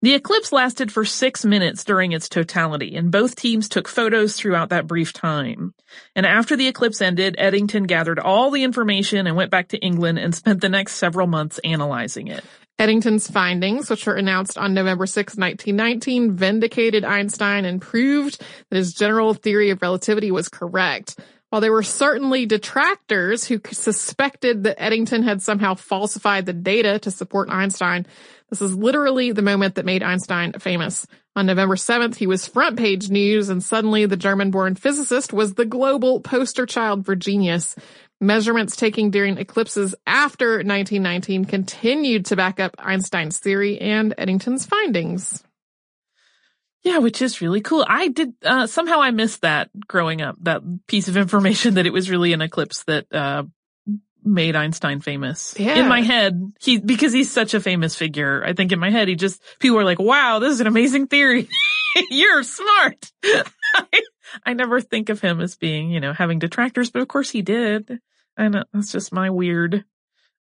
The 0.04 0.14
eclipse 0.14 0.52
lasted 0.52 0.92
for 0.92 1.06
six 1.06 1.44
minutes 1.44 1.84
during 1.84 2.12
its 2.12 2.30
totality, 2.30 2.96
and 2.96 3.12
both 3.12 3.36
teams 3.36 3.68
took 3.68 3.88
photos 3.88 4.36
throughout 4.36 4.70
that 4.70 4.86
brief 4.86 5.12
time. 5.12 5.74
And 6.16 6.24
after 6.24 6.56
the 6.56 6.68
eclipse 6.68 7.02
ended, 7.02 7.36
Eddington 7.40 7.86
gathered 7.86 8.20
all 8.20 8.52
the 8.52 8.64
information 8.64 9.26
and 9.26 9.36
went 9.36 9.50
back 9.50 9.70
to 9.70 9.80
England 9.80 10.20
and 10.20 10.36
spent 10.36 10.62
the 10.62 10.70
next 10.70 10.98
several 10.98 11.26
months 11.26 11.60
analyzing 11.64 12.28
it. 12.28 12.44
Eddington's 12.78 13.28
findings, 13.28 13.90
which 13.90 14.06
were 14.06 14.14
announced 14.14 14.56
on 14.56 14.76
November 14.76 15.08
6, 15.08 15.36
1919, 15.36 16.34
vindicated 16.34 17.04
Einstein 17.04 17.66
and 17.66 17.82
proved 17.82 18.40
that 18.70 18.78
his 18.78 18.94
general 18.94 19.34
theory 19.34 19.72
of 19.72 19.82
relativity 19.82 20.30
was 20.30 20.48
correct. 20.48 21.20
While 21.50 21.62
there 21.62 21.72
were 21.72 21.82
certainly 21.82 22.46
detractors 22.46 23.46
who 23.46 23.60
suspected 23.72 24.64
that 24.64 24.80
Eddington 24.80 25.24
had 25.24 25.42
somehow 25.42 25.76
falsified 25.76 26.46
the 26.46 26.54
data 26.54 27.00
to 27.00 27.10
support 27.10 27.50
Einstein, 27.50 28.06
this 28.50 28.62
is 28.62 28.76
literally 28.76 29.32
the 29.32 29.42
moment 29.42 29.76
that 29.76 29.86
made 29.86 30.04
Einstein 30.04 30.54
famous. 30.54 31.06
On 31.36 31.46
November 31.46 31.76
7th, 31.76 32.16
he 32.16 32.28
was 32.28 32.48
front 32.48 32.78
page 32.78 33.10
news 33.10 33.50
and 33.50 33.62
suddenly 33.62 34.06
the 34.06 34.18
German-born 34.18 34.76
physicist 34.76 35.34
was 35.34 35.54
the 35.54 35.66
global 35.66 36.22
poster 36.22 36.66
child 36.66 37.06
for 37.06 37.16
genius. 37.16 37.76
Measurements 38.20 38.76
taken 38.76 39.12
during 39.12 39.38
eclipses 39.38 39.94
after 40.08 40.56
1919 40.56 41.46
continued 41.46 42.26
to 42.26 42.36
back 42.36 42.60
up 42.60 42.76
Einstein's 42.80 43.40
theory 43.40 43.80
and 43.80 44.16
Eddington's 44.18 44.66
findings. 44.66 45.44
Yeah, 46.84 47.00
which 47.00 47.22
is 47.22 47.42
really 47.42 47.62
cool. 47.62 47.86
I 47.88 48.08
did, 48.08 48.34
uh, 48.44 48.66
somehow 48.66 49.02
I 49.02 49.12
missed 49.12 49.42
that 49.42 49.70
growing 49.88 50.22
up, 50.22 50.38
that 50.44 50.62
piece 50.88 51.10
of 51.10 51.18
information 51.18 51.74
that 51.76 51.86
it 51.86 51.94
was 51.94 52.10
really 52.10 52.34
an 52.34 52.42
eclipse 52.42 52.84
that, 52.86 53.14
uh, 53.14 53.44
made 54.28 54.56
Einstein 54.56 55.00
famous. 55.00 55.56
Yeah. 55.58 55.80
In 55.80 55.88
my 55.88 56.02
head, 56.02 56.42
he, 56.60 56.78
because 56.80 57.13
he's 57.13 57.32
such 57.32 57.54
a 57.54 57.60
famous 57.60 57.96
figure, 57.96 58.44
I 58.46 58.54
think 58.54 58.72
in 58.72 58.80
my 58.80 58.90
head, 58.90 59.08
he 59.08 59.16
just, 59.16 59.42
people 59.60 59.80
are 59.80 59.86
like, 59.86 60.00
wow, 60.00 60.40
this 60.40 60.54
is 60.54 60.62
an 60.62 60.68
amazing 60.68 61.08
theory. 61.08 61.48
You're 62.10 62.44
smart. 62.44 63.12
I, 63.24 63.86
I 64.46 64.54
never 64.54 64.82
think 64.82 65.10
of 65.10 65.22
him 65.22 65.42
as 65.42 65.56
being, 65.56 65.90
you 65.90 66.00
know, 66.00 66.13
having 66.13 66.40
detractors, 66.40 66.92
but 66.92 67.02
of 67.02 67.08
course 67.08 67.30
he 67.30 67.42
did. 67.42 68.00
And 68.36 68.66
that's 68.74 68.92
just 68.92 69.12
my 69.12 69.30
weird, 69.30 69.84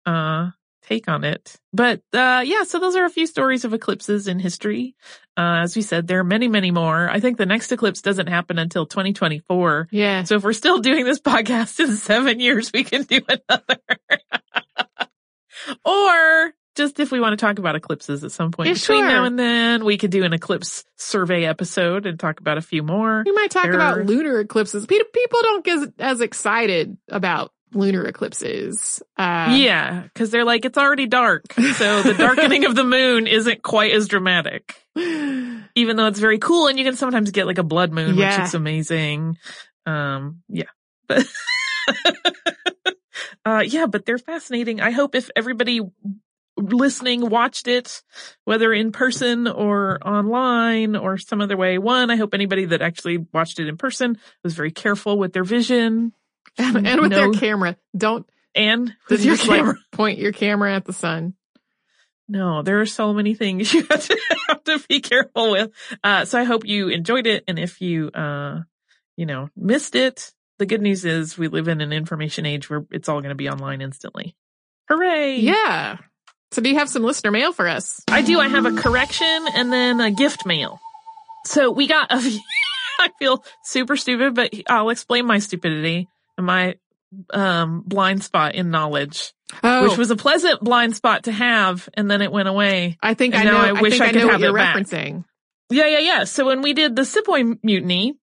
uh, 0.06 0.52
take 0.82 1.08
on 1.08 1.24
it. 1.24 1.56
But, 1.74 2.02
uh, 2.14 2.42
yeah, 2.46 2.64
so 2.64 2.80
those 2.80 2.96
are 2.96 3.06
a 3.06 3.10
few 3.10 3.28
stories 3.28 3.64
of 3.66 3.74
eclipses 3.74 4.28
in 4.28 4.40
history. 4.40 4.96
Uh, 5.38 5.62
as 5.64 5.76
we 5.76 5.82
said, 5.82 6.08
there 6.08 6.20
are 6.20 6.24
many, 6.24 6.48
many 6.48 6.72
more. 6.72 7.10
I 7.10 7.20
think 7.20 7.38
the 7.38 7.46
next 7.46 7.72
eclipse 7.72 8.02
doesn't 8.02 8.28
happen 8.28 8.58
until 8.60 8.86
2024. 8.86 9.88
Yeah. 9.92 10.24
So 10.24 10.36
if 10.36 10.44
we're 10.44 10.54
still 10.54 10.80
doing 10.80 11.06
this 11.06 11.20
podcast 11.22 11.80
in 11.80 11.96
seven 11.96 12.40
years, 12.40 12.72
we 12.74 12.84
can 12.84 13.04
do 13.04 13.22
another. 13.30 13.78
or 15.86 16.54
just 16.76 17.00
if 17.00 17.12
we 17.12 17.20
want 17.20 17.38
to 17.38 17.46
talk 17.46 17.60
about 17.60 17.76
eclipses 17.76 18.24
at 18.24 18.32
some 18.32 18.52
point 18.52 18.68
Yeah, 18.68 18.74
between 18.74 19.00
sure. 19.00 19.08
now 19.08 19.26
and 19.26 19.38
then, 19.38 19.86
we 19.86 19.98
could 19.98 20.12
do 20.12 20.24
an 20.24 20.34
eclipse 20.34 20.84
survey 20.98 21.46
episode 21.46 22.06
and 22.06 22.20
talk 22.20 22.40
about 22.40 22.58
a 22.58 22.62
few 22.62 22.82
more. 22.82 23.24
We 23.26 23.32
might 23.34 23.52
talk 23.52 23.64
There 23.64 23.74
about 23.74 24.00
are- 24.00 24.06
lunar 24.06 24.40
eclipses. 24.40 24.86
People 24.86 25.40
don't 25.44 25.64
get 25.66 25.94
as 26.00 26.22
excited 26.22 26.98
about 27.10 27.52
lunar 27.74 28.06
eclipses. 28.06 29.02
Uh, 29.18 29.54
Yeah, 29.58 30.02
because 30.04 30.30
they're 30.32 30.46
like, 30.46 30.66
it's 30.66 30.78
already 30.78 31.08
dark. 31.08 31.54
So 31.54 32.02
the 32.04 32.16
darkening 32.18 32.66
of 32.66 32.76
the 32.76 32.84
moon 32.84 33.28
isn't 33.28 33.64
quite 33.64 33.94
as 33.94 34.08
dramatic. 34.08 34.76
Even 34.96 35.96
though 35.96 36.08
it's 36.08 36.20
very 36.20 36.38
cool 36.40 36.68
and 36.68 36.78
you 36.78 36.86
can 36.86 36.96
sometimes 36.96 37.32
get 37.32 37.48
like 37.48 37.58
a 37.58 37.64
blood 37.64 37.92
moon, 37.92 38.18
Yeah. 38.18 38.38
which 38.40 38.48
is 38.48 38.54
amazing. 38.54 39.38
Um, 39.86 40.42
yeah. 40.50 40.66
But 41.08 41.26
uh, 43.46 43.64
yeah, 43.66 43.86
but 43.88 44.06
they're 44.06 44.18
fascinating. 44.18 44.82
I 44.82 44.92
hope 44.92 45.16
if 45.16 45.30
everybody 45.36 45.82
listening 46.58 47.30
watched 47.30 47.68
it, 47.68 48.04
whether 48.46 48.72
in 48.74 48.92
person 48.92 49.48
or 49.48 49.98
online 50.06 50.96
or 50.96 51.18
some 51.18 51.42
other 51.42 51.58
way, 51.58 51.78
one, 51.78 52.12
I 52.12 52.18
hope 52.18 52.34
anybody 52.34 52.66
that 52.66 52.82
actually 52.82 53.26
watched 53.34 53.60
it 53.60 53.68
in 53.68 53.78
person 53.78 54.18
was 54.44 54.54
very 54.54 54.72
careful 54.72 55.18
with 55.18 55.34
their 55.34 55.44
vision 55.44 56.14
and, 56.58 56.88
and 56.88 57.02
with 57.02 57.12
No. 57.12 57.32
their 57.32 57.40
camera. 57.40 57.78
Don't 57.96 58.28
and 58.56 58.94
just 59.10 59.24
your 59.24 59.36
like, 59.36 59.48
camera. 59.48 59.76
point 59.92 60.20
your 60.20 60.32
camera 60.34 60.76
at 60.76 60.86
the 60.86 60.94
sun. 60.94 61.34
No, 62.28 62.62
there 62.62 62.80
are 62.80 62.86
so 62.86 63.14
many 63.14 63.34
things 63.34 63.74
you 63.74 63.82
have 63.90 64.08
to, 64.08 64.20
have 64.48 64.64
to 64.64 64.80
be 64.88 65.02
careful 65.02 65.52
with. 65.52 65.72
Uh, 66.04 66.26
so 66.26 66.40
I 66.40 66.44
hope 66.46 66.66
you 66.66 66.88
enjoyed 66.90 67.28
it. 67.28 67.44
And 67.48 67.60
if 67.60 67.82
you, 67.82 68.10
uh, 68.10 68.62
you 69.18 69.26
know, 69.26 69.50
missed 69.56 69.96
it, 69.96 70.32
the 70.58 70.66
good 70.66 70.82
news 70.82 71.04
is 71.06 71.38
we 71.38 71.48
live 71.48 71.68
in 71.68 71.82
an 71.82 71.92
information 71.92 72.46
age 72.46 72.70
where 72.70 72.86
it's 72.92 73.10
all 73.10 73.20
going 73.20 73.30
to 73.30 73.36
be 73.36 73.50
online 73.50 73.82
instantly. 73.82 74.36
Hooray! 74.90 75.38
Yeah. 75.40 75.98
So 76.52 76.62
do 76.62 76.70
you 76.70 76.78
have 76.78 76.90
some 76.90 77.04
listener 77.04 77.32
mail 77.32 77.52
for 77.54 77.68
us? 77.68 78.02
I 78.10 78.22
do. 78.22 78.40
I 78.40 78.48
have 78.48 78.66
a 78.66 78.74
correction 78.76 79.46
and 79.56 79.72
then 79.72 80.00
a 80.00 80.12
gift 80.12 80.46
mail. 80.46 80.80
So 81.46 81.72
we 81.72 81.88
got 81.88 82.12
a. 82.12 82.18
I 83.00 83.10
feel 83.18 83.44
super 83.64 83.98
stupid, 83.98 84.36
but 84.36 84.54
I'll 84.70 84.90
explain 84.90 85.26
my 85.26 85.40
stupidity 85.40 86.08
my, 86.38 86.76
um, 87.32 87.84
blind 87.86 88.24
spot 88.24 88.56
in 88.56 88.70
knowledge, 88.72 89.34
Oh, 89.64 89.90
which 89.90 89.98
was 89.98 90.12
a 90.12 90.16
pleasant 90.16 90.62
blind 90.62 90.96
spot 90.96 91.24
to 91.24 91.32
have. 91.32 91.90
And 91.96 92.10
then 92.10 92.22
it 92.22 92.32
went 92.32 92.48
away. 92.48 92.98
I 93.02 93.14
think 93.16 93.36
and 93.36 93.50
I 93.50 93.52
know. 93.52 93.58
now 93.62 93.76
I 93.78 93.82
wish 93.82 94.00
I 94.00 94.06
I 94.06 94.12
could 94.14 94.24
what 94.24 94.32
have 94.32 94.42
you're 94.42 94.52
it 94.52 94.54
back. 94.56 94.78
referencing. 94.78 95.26
Yeah, 95.70 95.88
yeah, 95.88 96.00
yeah. 96.00 96.24
So 96.24 96.46
when 96.46 96.62
we 96.62 96.74
did 96.74 96.96
the 96.96 97.02
Sepoy 97.04 97.44
Mutiny, 97.64 98.16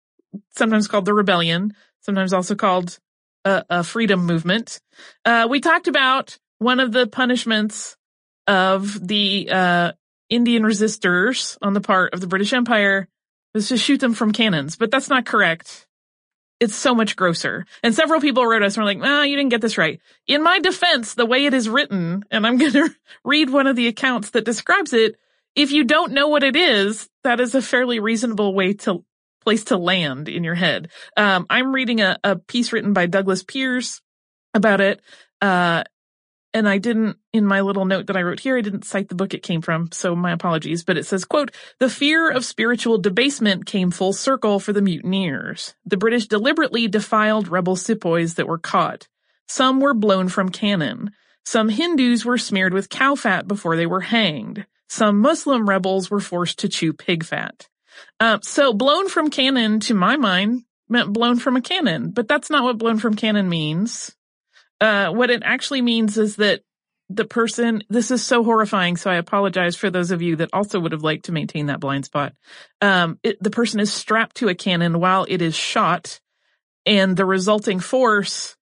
sometimes 0.55 0.87
called 0.89 1.05
the 1.05 1.15
Rebellion, 1.15 1.75
sometimes 2.03 2.33
also 2.33 2.55
called 2.55 2.99
a, 3.45 3.65
a 3.69 3.85
freedom 3.85 4.25
movement, 4.25 4.81
uh, 5.25 5.47
we 5.51 5.61
talked 5.61 5.89
about 5.89 6.39
one 6.59 6.79
of 6.81 6.93
the 6.93 7.07
punishments 7.07 7.97
of 8.47 9.05
the, 9.07 9.49
uh, 9.51 9.93
Indian 10.29 10.65
resistors 10.65 11.57
on 11.63 11.73
the 11.73 11.81
part 11.81 12.13
of 12.15 12.21
the 12.21 12.27
British 12.27 12.53
Empire 12.53 13.09
was 13.55 13.69
to 13.69 13.77
shoot 13.77 14.01
them 14.01 14.13
from 14.15 14.33
cannons, 14.33 14.75
but 14.77 14.91
that's 14.91 15.09
not 15.09 15.25
correct. 15.25 15.86
It's 16.59 16.75
so 16.75 16.95
much 16.95 17.17
grosser. 17.17 17.67
And 17.83 17.95
several 17.95 18.21
people 18.21 18.47
wrote 18.47 18.63
us 18.63 18.77
and 18.77 18.85
were 18.85 18.91
like, 18.91 19.01
ah, 19.03 19.23
you 19.23 19.37
didn't 19.37 19.51
get 19.51 19.61
this 19.61 19.77
right. 19.77 20.01
In 20.27 20.43
my 20.43 20.59
defense, 20.59 21.15
the 21.15 21.27
way 21.27 21.45
it 21.45 21.55
is 21.55 21.69
written, 21.69 22.25
and 22.31 22.47
I'm 22.47 22.57
going 22.59 22.73
to 22.73 22.91
read 23.25 23.51
one 23.51 23.67
of 23.67 23.77
the 23.77 23.89
accounts 23.89 24.31
that 24.31 24.45
describes 24.45 24.93
it. 24.93 25.17
If 25.55 25.73
you 25.73 25.85
don't 25.85 26.13
know 26.13 26.29
what 26.29 26.43
it 26.43 26.57
is, 26.57 27.09
that 27.25 27.41
is 27.41 27.55
a 27.55 27.63
fairly 27.63 27.99
reasonable 27.99 28.55
way 28.55 28.75
to 28.75 29.05
place 29.43 29.65
to 29.65 29.77
land 29.77 30.29
in 30.29 30.45
your 30.45 30.55
head. 30.55 30.91
Um, 31.17 31.47
I'm 31.49 31.73
reading 31.73 32.01
a, 32.01 32.19
a 32.25 32.37
piece 32.37 32.73
written 32.73 32.93
by 32.93 33.07
Douglas 33.07 33.43
Pierce 33.45 34.03
about 34.55 34.81
it. 34.81 35.01
Uh, 35.41 35.85
and 36.57 36.67
I 36.67 36.79
didn't, 36.79 37.19
in 37.35 37.45
my 37.45 37.61
little 37.61 37.85
note 37.85 38.07
that 38.07 38.17
I 38.17 38.23
wrote 38.23 38.41
here, 38.41 38.57
I 38.57 38.63
didn't 38.63 38.87
cite 38.87 39.11
the 39.11 39.15
book 39.15 39.35
it 39.35 39.43
came 39.43 39.61
from, 39.61 39.93
so 39.93 40.17
my 40.17 40.33
apologies, 40.33 40.85
but 40.85 40.97
it 40.97 41.05
says, 41.05 41.27
quote, 41.27 41.51
the 41.81 41.91
fear 41.91 42.31
of 42.31 42.47
spiritual 42.47 42.97
debasement 42.97 43.67
came 43.67 43.91
full 43.91 44.15
circle 44.15 44.59
for 44.59 44.73
the 44.73 44.81
mutineers. 44.81 45.75
The 45.85 45.99
British 45.99 46.29
deliberately 46.29 46.89
defiled 46.89 47.49
rebel 47.49 47.77
sepoys 47.77 48.37
that 48.37 48.49
were 48.49 48.57
caught. 48.57 49.07
Some 49.47 49.81
were 49.81 49.93
blown 49.93 50.31
from 50.31 50.49
cannon. 50.49 51.11
Some 51.45 51.69
Hindus 51.69 52.25
were 52.25 52.39
smeared 52.39 52.73
with 52.73 52.89
cow 52.89 53.17
fat 53.17 53.47
before 53.47 53.77
they 53.77 53.87
were 53.87 54.01
hanged. 54.01 54.65
Some 54.89 55.21
Muslim 55.21 55.69
rebels 55.69 56.11
were 56.11 56.21
forced 56.21 56.61
to 56.61 56.71
chew 56.71 56.95
pig 56.95 57.23
fat. 57.23 57.69
Uh, 58.19 58.39
so 58.41 58.73
blown 58.73 59.11
from 59.11 59.29
cannon, 59.29 59.81
to 59.81 59.93
my 59.93 60.17
mind, 60.17 60.63
meant 60.89 61.13
blown 61.13 61.39
from 61.39 61.57
a 61.57 61.61
cannon, 61.61 62.13
but 62.13 62.29
that's 62.29 62.49
not 62.49 62.65
what 62.65 62.79
blown 62.79 62.99
from 62.99 63.13
cannon 63.13 63.51
means. 63.51 64.16
Uh, 64.81 65.11
what 65.11 65.31
it 65.31 65.43
actually 65.45 65.83
means 65.83 66.19
is 66.19 66.37
that 66.37 66.63
the 67.09 67.25
person, 67.25 67.83
this 67.89 68.11
is 68.11 68.25
so 68.25 68.43
horrifying. 68.43 68.97
So 68.97 69.11
I 69.11 69.17
apologize 69.17 69.77
for 69.77 69.91
those 69.91 70.11
of 70.11 70.23
you 70.23 70.37
that 70.37 70.51
also 70.53 70.81
would 70.81 70.93
have 70.93 71.05
liked 71.05 71.27
to 71.27 71.33
maintain 71.33 71.67
that 71.67 71.81
blind 71.81 72.05
spot. 72.05 72.33
Um, 72.81 73.19
it, 73.23 73.41
the 73.43 73.51
person 73.51 73.81
is 73.81 73.93
strapped 73.93 74.37
to 74.37 74.49
a 74.49 74.55
cannon 74.55 74.99
while 74.99 75.25
it 75.29 75.41
is 75.41 75.55
shot 75.55 76.21
and 76.85 77.17
the 77.17 77.25
resulting 77.25 77.81
force 77.81 78.57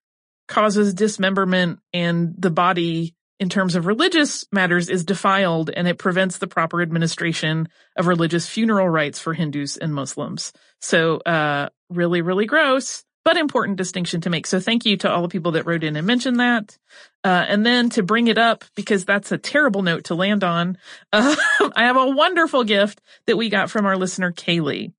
causes 0.46 0.92
dismemberment 0.94 1.78
and 1.92 2.34
the 2.38 2.50
body 2.50 3.14
in 3.40 3.48
terms 3.48 3.74
of 3.74 3.86
religious 3.86 4.46
matters 4.52 4.88
is 4.88 5.04
defiled 5.04 5.70
and 5.70 5.88
it 5.88 5.98
prevents 5.98 6.38
the 6.38 6.46
proper 6.46 6.80
administration 6.80 7.68
of 7.96 8.06
religious 8.06 8.48
funeral 8.48 8.88
rites 8.88 9.18
for 9.18 9.34
Hindus 9.34 9.76
and 9.76 9.94
Muslims. 9.94 10.52
So, 10.80 11.16
uh, 11.16 11.70
really, 11.90 12.22
really 12.22 12.46
gross 12.46 13.04
but 13.24 13.36
important 13.36 13.78
distinction 13.78 14.20
to 14.22 14.30
make. 14.30 14.46
So 14.46 14.60
thank 14.60 14.84
you 14.84 14.96
to 14.98 15.10
all 15.10 15.22
the 15.22 15.28
people 15.28 15.52
that 15.52 15.66
wrote 15.66 15.82
in 15.82 15.96
and 15.96 16.06
mentioned 16.06 16.40
that. 16.40 16.78
Uh, 17.24 17.44
and 17.48 17.64
then 17.64 17.88
to 17.90 18.02
bring 18.02 18.28
it 18.28 18.38
up, 18.38 18.64
because 18.74 19.04
that's 19.04 19.32
a 19.32 19.38
terrible 19.38 19.82
note 19.82 20.04
to 20.04 20.14
land 20.14 20.44
on, 20.44 20.76
uh, 21.12 21.34
I 21.74 21.84
have 21.84 21.96
a 21.96 22.10
wonderful 22.10 22.64
gift 22.64 23.00
that 23.26 23.36
we 23.36 23.48
got 23.48 23.70
from 23.70 23.86
our 23.86 23.96
listener, 23.96 24.30
Kaylee. 24.30 24.92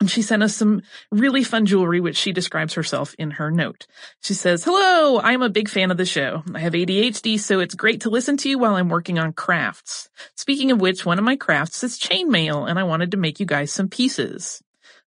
And 0.00 0.10
she 0.10 0.22
sent 0.22 0.42
us 0.42 0.56
some 0.56 0.82
really 1.12 1.44
fun 1.44 1.64
jewelry, 1.64 2.00
which 2.00 2.16
she 2.16 2.32
describes 2.32 2.74
herself 2.74 3.14
in 3.20 3.30
her 3.30 3.52
note. 3.52 3.86
She 4.20 4.34
says, 4.34 4.64
hello, 4.64 5.20
I'm 5.20 5.42
a 5.42 5.48
big 5.48 5.68
fan 5.68 5.92
of 5.92 5.96
the 5.96 6.04
show. 6.04 6.42
I 6.52 6.58
have 6.58 6.72
ADHD, 6.72 7.38
so 7.38 7.60
it's 7.60 7.76
great 7.76 8.00
to 8.00 8.10
listen 8.10 8.36
to 8.38 8.50
you 8.50 8.58
while 8.58 8.74
I'm 8.74 8.88
working 8.88 9.20
on 9.20 9.32
crafts. 9.32 10.10
Speaking 10.34 10.72
of 10.72 10.80
which, 10.80 11.06
one 11.06 11.20
of 11.20 11.24
my 11.24 11.36
crafts 11.36 11.84
is 11.84 12.00
chainmail, 12.00 12.68
and 12.68 12.80
I 12.80 12.82
wanted 12.82 13.12
to 13.12 13.16
make 13.16 13.38
you 13.38 13.46
guys 13.46 13.72
some 13.72 13.88
pieces. 13.88 14.60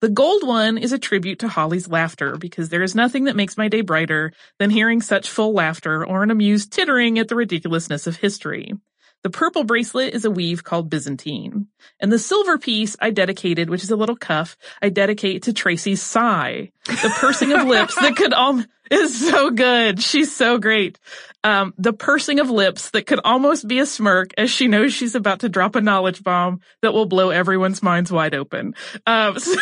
The 0.03 0.11
gold 0.11 0.45
one 0.45 0.79
is 0.79 0.93
a 0.93 0.99
tribute 0.99 1.38
to 1.38 1.49
Holly's 1.49 1.87
laughter 1.87 2.37
because 2.37 2.71
there 2.71 2.83
is 2.83 2.97
nothing 2.97 3.25
that 3.25 3.37
makes 3.37 3.57
my 3.57 3.69
day 3.69 3.83
brighter 3.83 4.33
than 4.59 4.69
hearing 4.69 5.01
such 5.01 5.31
full 5.31 5.55
laughter 5.55 6.05
or 6.05 6.25
an 6.25 6.33
amused 6.33 6.73
tittering 6.73 7.21
at 7.21 7.29
the 7.29 7.37
ridiculousness 7.37 8.09
of 8.09 8.17
history. 8.17 8.73
The 9.23 9.31
purple 9.31 9.62
bracelet 9.62 10.12
is 10.12 10.25
a 10.25 10.31
weave 10.31 10.65
called 10.65 10.91
Byzantine. 10.91 11.69
And 12.01 12.11
the 12.11 12.19
silver 12.19 12.59
piece 12.59 12.97
I 13.01 13.11
dedicated, 13.11 13.71
which 13.71 13.85
is 13.85 13.93
a 13.93 13.97
little 13.97 14.17
cuff, 14.17 14.57
I 14.83 14.88
dedicate 14.88 15.45
to 15.45 15.53
Tracy's 15.53 16.03
sigh. 16.03 16.73
The 16.87 17.15
pursing 17.21 17.53
of 17.53 17.69
lips 17.69 17.95
that 17.95 18.17
could 18.17 18.33
all 18.33 18.61
is 18.91 19.31
so 19.31 19.51
good. 19.51 20.03
She's 20.03 20.35
so 20.35 20.59
great. 20.59 20.99
Um, 21.45 21.75
the 21.79 21.93
pursing 21.93 22.41
of 22.41 22.51
lips 22.51 22.91
that 22.91 23.07
could 23.07 23.21
almost 23.25 23.67
be 23.67 23.79
a 23.79 23.87
smirk 23.87 24.33
as 24.37 24.51
she 24.51 24.69
knows 24.69 24.93
she's 24.93 25.15
about 25.15 25.41
to 25.41 25.49
drop 25.49 25.77
a 25.77 25.81
knowledge 25.81 26.23
bomb 26.23 26.61
that 26.83 26.93
will 26.93 27.07
blow 27.07 27.31
everyone's 27.31 27.83
minds 27.83 28.12
wide 28.12 28.35
open. 28.35 28.75
Um, 29.07 29.38
so 29.38 29.55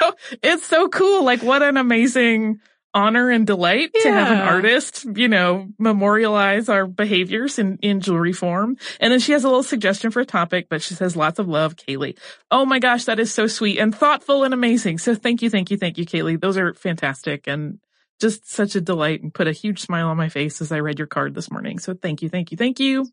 it's 0.42 0.66
so 0.66 0.88
cool. 0.88 1.24
Like 1.24 1.42
what 1.42 1.62
an 1.62 1.76
amazing 1.76 2.60
honor 2.96 3.30
and 3.30 3.46
delight 3.46 3.90
yeah. 3.94 4.02
to 4.02 4.12
have 4.12 4.30
an 4.32 4.38
artist, 4.38 5.04
you 5.16 5.28
know, 5.28 5.68
memorialize 5.78 6.70
our 6.70 6.86
behaviors 6.86 7.58
in, 7.58 7.76
in 7.82 8.00
jewelry 8.00 8.32
form. 8.32 8.78
And 8.98 9.12
then 9.12 9.20
she 9.20 9.32
has 9.32 9.44
a 9.44 9.48
little 9.48 9.62
suggestion 9.62 10.10
for 10.10 10.20
a 10.20 10.24
topic, 10.24 10.68
but 10.70 10.80
she 10.80 10.94
says 10.94 11.14
lots 11.14 11.38
of 11.38 11.46
love, 11.46 11.76
Kaylee. 11.76 12.18
Oh 12.50 12.64
my 12.64 12.78
gosh, 12.78 13.04
that 13.04 13.20
is 13.20 13.32
so 13.32 13.46
sweet 13.46 13.78
and 13.78 13.94
thoughtful 13.94 14.44
and 14.44 14.54
amazing. 14.54 14.96
So 14.96 15.14
thank 15.14 15.42
you, 15.42 15.50
thank 15.50 15.70
you, 15.70 15.76
thank 15.76 15.98
you, 15.98 16.06
Kaylee. 16.06 16.40
Those 16.40 16.56
are 16.56 16.72
fantastic 16.72 17.46
and 17.46 17.80
just 18.18 18.50
such 18.50 18.74
a 18.76 18.80
delight 18.80 19.22
and 19.22 19.32
put 19.32 19.46
a 19.46 19.52
huge 19.52 19.80
smile 19.80 20.08
on 20.08 20.16
my 20.16 20.30
face 20.30 20.62
as 20.62 20.72
I 20.72 20.80
read 20.80 20.98
your 20.98 21.06
card 21.06 21.34
this 21.34 21.50
morning. 21.50 21.78
So 21.78 21.92
thank 21.92 22.22
you, 22.22 22.30
thank 22.30 22.50
you, 22.50 22.56
thank 22.56 22.80
you. 22.80 23.06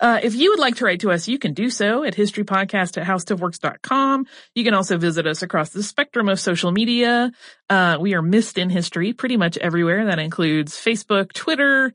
Uh, 0.00 0.20
if 0.22 0.34
you 0.34 0.50
would 0.50 0.58
like 0.58 0.76
to 0.76 0.84
write 0.84 1.00
to 1.00 1.10
us, 1.10 1.28
you 1.28 1.38
can 1.38 1.54
do 1.54 1.70
so 1.70 2.04
at 2.04 2.14
historypodcast 2.14 2.98
at 2.98 3.06
howstuffworks.com. 3.06 4.26
You 4.54 4.64
can 4.64 4.74
also 4.74 4.98
visit 4.98 5.26
us 5.26 5.42
across 5.42 5.70
the 5.70 5.82
spectrum 5.82 6.28
of 6.28 6.40
social 6.40 6.72
media. 6.72 7.32
Uh, 7.68 7.98
we 8.00 8.14
are 8.14 8.22
missed 8.22 8.58
in 8.58 8.70
history 8.70 9.12
pretty 9.12 9.36
much 9.36 9.56
everywhere. 9.58 10.06
That 10.06 10.18
includes 10.18 10.74
Facebook, 10.74 11.32
Twitter, 11.32 11.92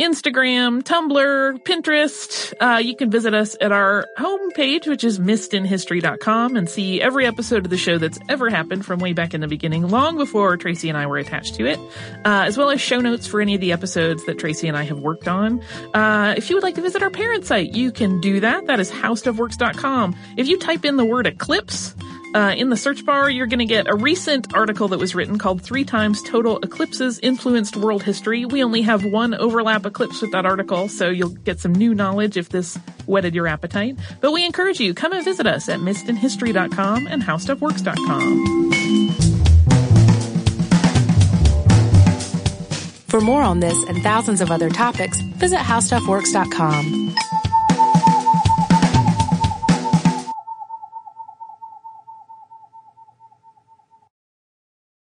Instagram, 0.00 0.82
Tumblr, 0.82 1.62
Pinterest. 1.62 2.52
Uh, 2.60 2.78
you 2.78 2.96
can 2.96 3.12
visit 3.12 3.32
us 3.32 3.56
at 3.60 3.70
our 3.70 4.04
homepage, 4.18 4.88
which 4.88 5.04
is 5.04 5.20
missedinhistory.com 5.20 6.56
and 6.56 6.68
see 6.68 7.00
every 7.00 7.26
episode 7.26 7.64
of 7.64 7.70
the 7.70 7.76
show 7.76 7.96
that's 7.98 8.18
ever 8.28 8.50
happened 8.50 8.84
from 8.84 8.98
way 8.98 9.12
back 9.12 9.34
in 9.34 9.40
the 9.40 9.46
beginning, 9.46 9.86
long 9.86 10.16
before 10.16 10.56
Tracy 10.56 10.88
and 10.88 10.98
I 10.98 11.06
were 11.06 11.18
attached 11.18 11.54
to 11.56 11.66
it, 11.66 11.78
uh, 12.24 12.42
as 12.44 12.58
well 12.58 12.70
as 12.70 12.80
show 12.80 12.98
notes 12.98 13.28
for 13.28 13.40
any 13.40 13.54
of 13.54 13.60
the 13.60 13.70
episodes 13.70 14.26
that 14.26 14.36
Tracy 14.36 14.66
and 14.66 14.76
I 14.76 14.82
have 14.82 14.98
worked 14.98 15.28
on. 15.28 15.62
Uh, 15.94 16.34
if 16.36 16.50
you 16.50 16.56
would 16.56 16.64
like 16.64 16.74
to 16.74 16.82
visit 16.82 17.00
our 17.00 17.10
parent 17.10 17.46
site, 17.46 17.72
you 17.72 17.92
can 17.92 18.20
do 18.20 18.40
that. 18.40 18.66
That 18.66 18.80
is 18.80 18.90
howstuffworks.com. 18.90 20.16
If 20.36 20.48
you 20.48 20.58
type 20.58 20.84
in 20.84 20.96
the 20.96 21.04
word 21.04 21.28
eclipse, 21.28 21.94
uh, 22.34 22.54
in 22.56 22.68
the 22.68 22.76
search 22.76 23.06
bar, 23.06 23.30
you're 23.30 23.46
going 23.46 23.60
to 23.60 23.64
get 23.64 23.88
a 23.88 23.94
recent 23.94 24.54
article 24.54 24.88
that 24.88 24.98
was 24.98 25.14
written 25.14 25.38
called 25.38 25.62
Three 25.62 25.84
Times 25.84 26.20
Total 26.22 26.58
Eclipses 26.58 27.20
Influenced 27.20 27.76
World 27.76 28.02
History. 28.02 28.44
We 28.44 28.64
only 28.64 28.82
have 28.82 29.04
one 29.04 29.34
overlap 29.34 29.86
eclipse 29.86 30.20
with 30.20 30.32
that 30.32 30.44
article, 30.44 30.88
so 30.88 31.10
you'll 31.10 31.28
get 31.28 31.60
some 31.60 31.72
new 31.72 31.94
knowledge 31.94 32.36
if 32.36 32.48
this 32.48 32.76
whetted 33.06 33.34
your 33.34 33.46
appetite. 33.46 33.96
But 34.20 34.32
we 34.32 34.44
encourage 34.44 34.80
you, 34.80 34.94
come 34.94 35.12
and 35.12 35.24
visit 35.24 35.46
us 35.46 35.68
at 35.68 35.78
missedinhistory.com 35.78 37.06
and 37.06 37.22
howstuffworks.com. 37.22 38.64
For 43.08 43.20
more 43.20 43.42
on 43.42 43.60
this 43.60 43.80
and 43.84 44.02
thousands 44.02 44.40
of 44.40 44.50
other 44.50 44.70
topics, 44.70 45.20
visit 45.36 45.60
howstuffworks.com. 45.60 47.14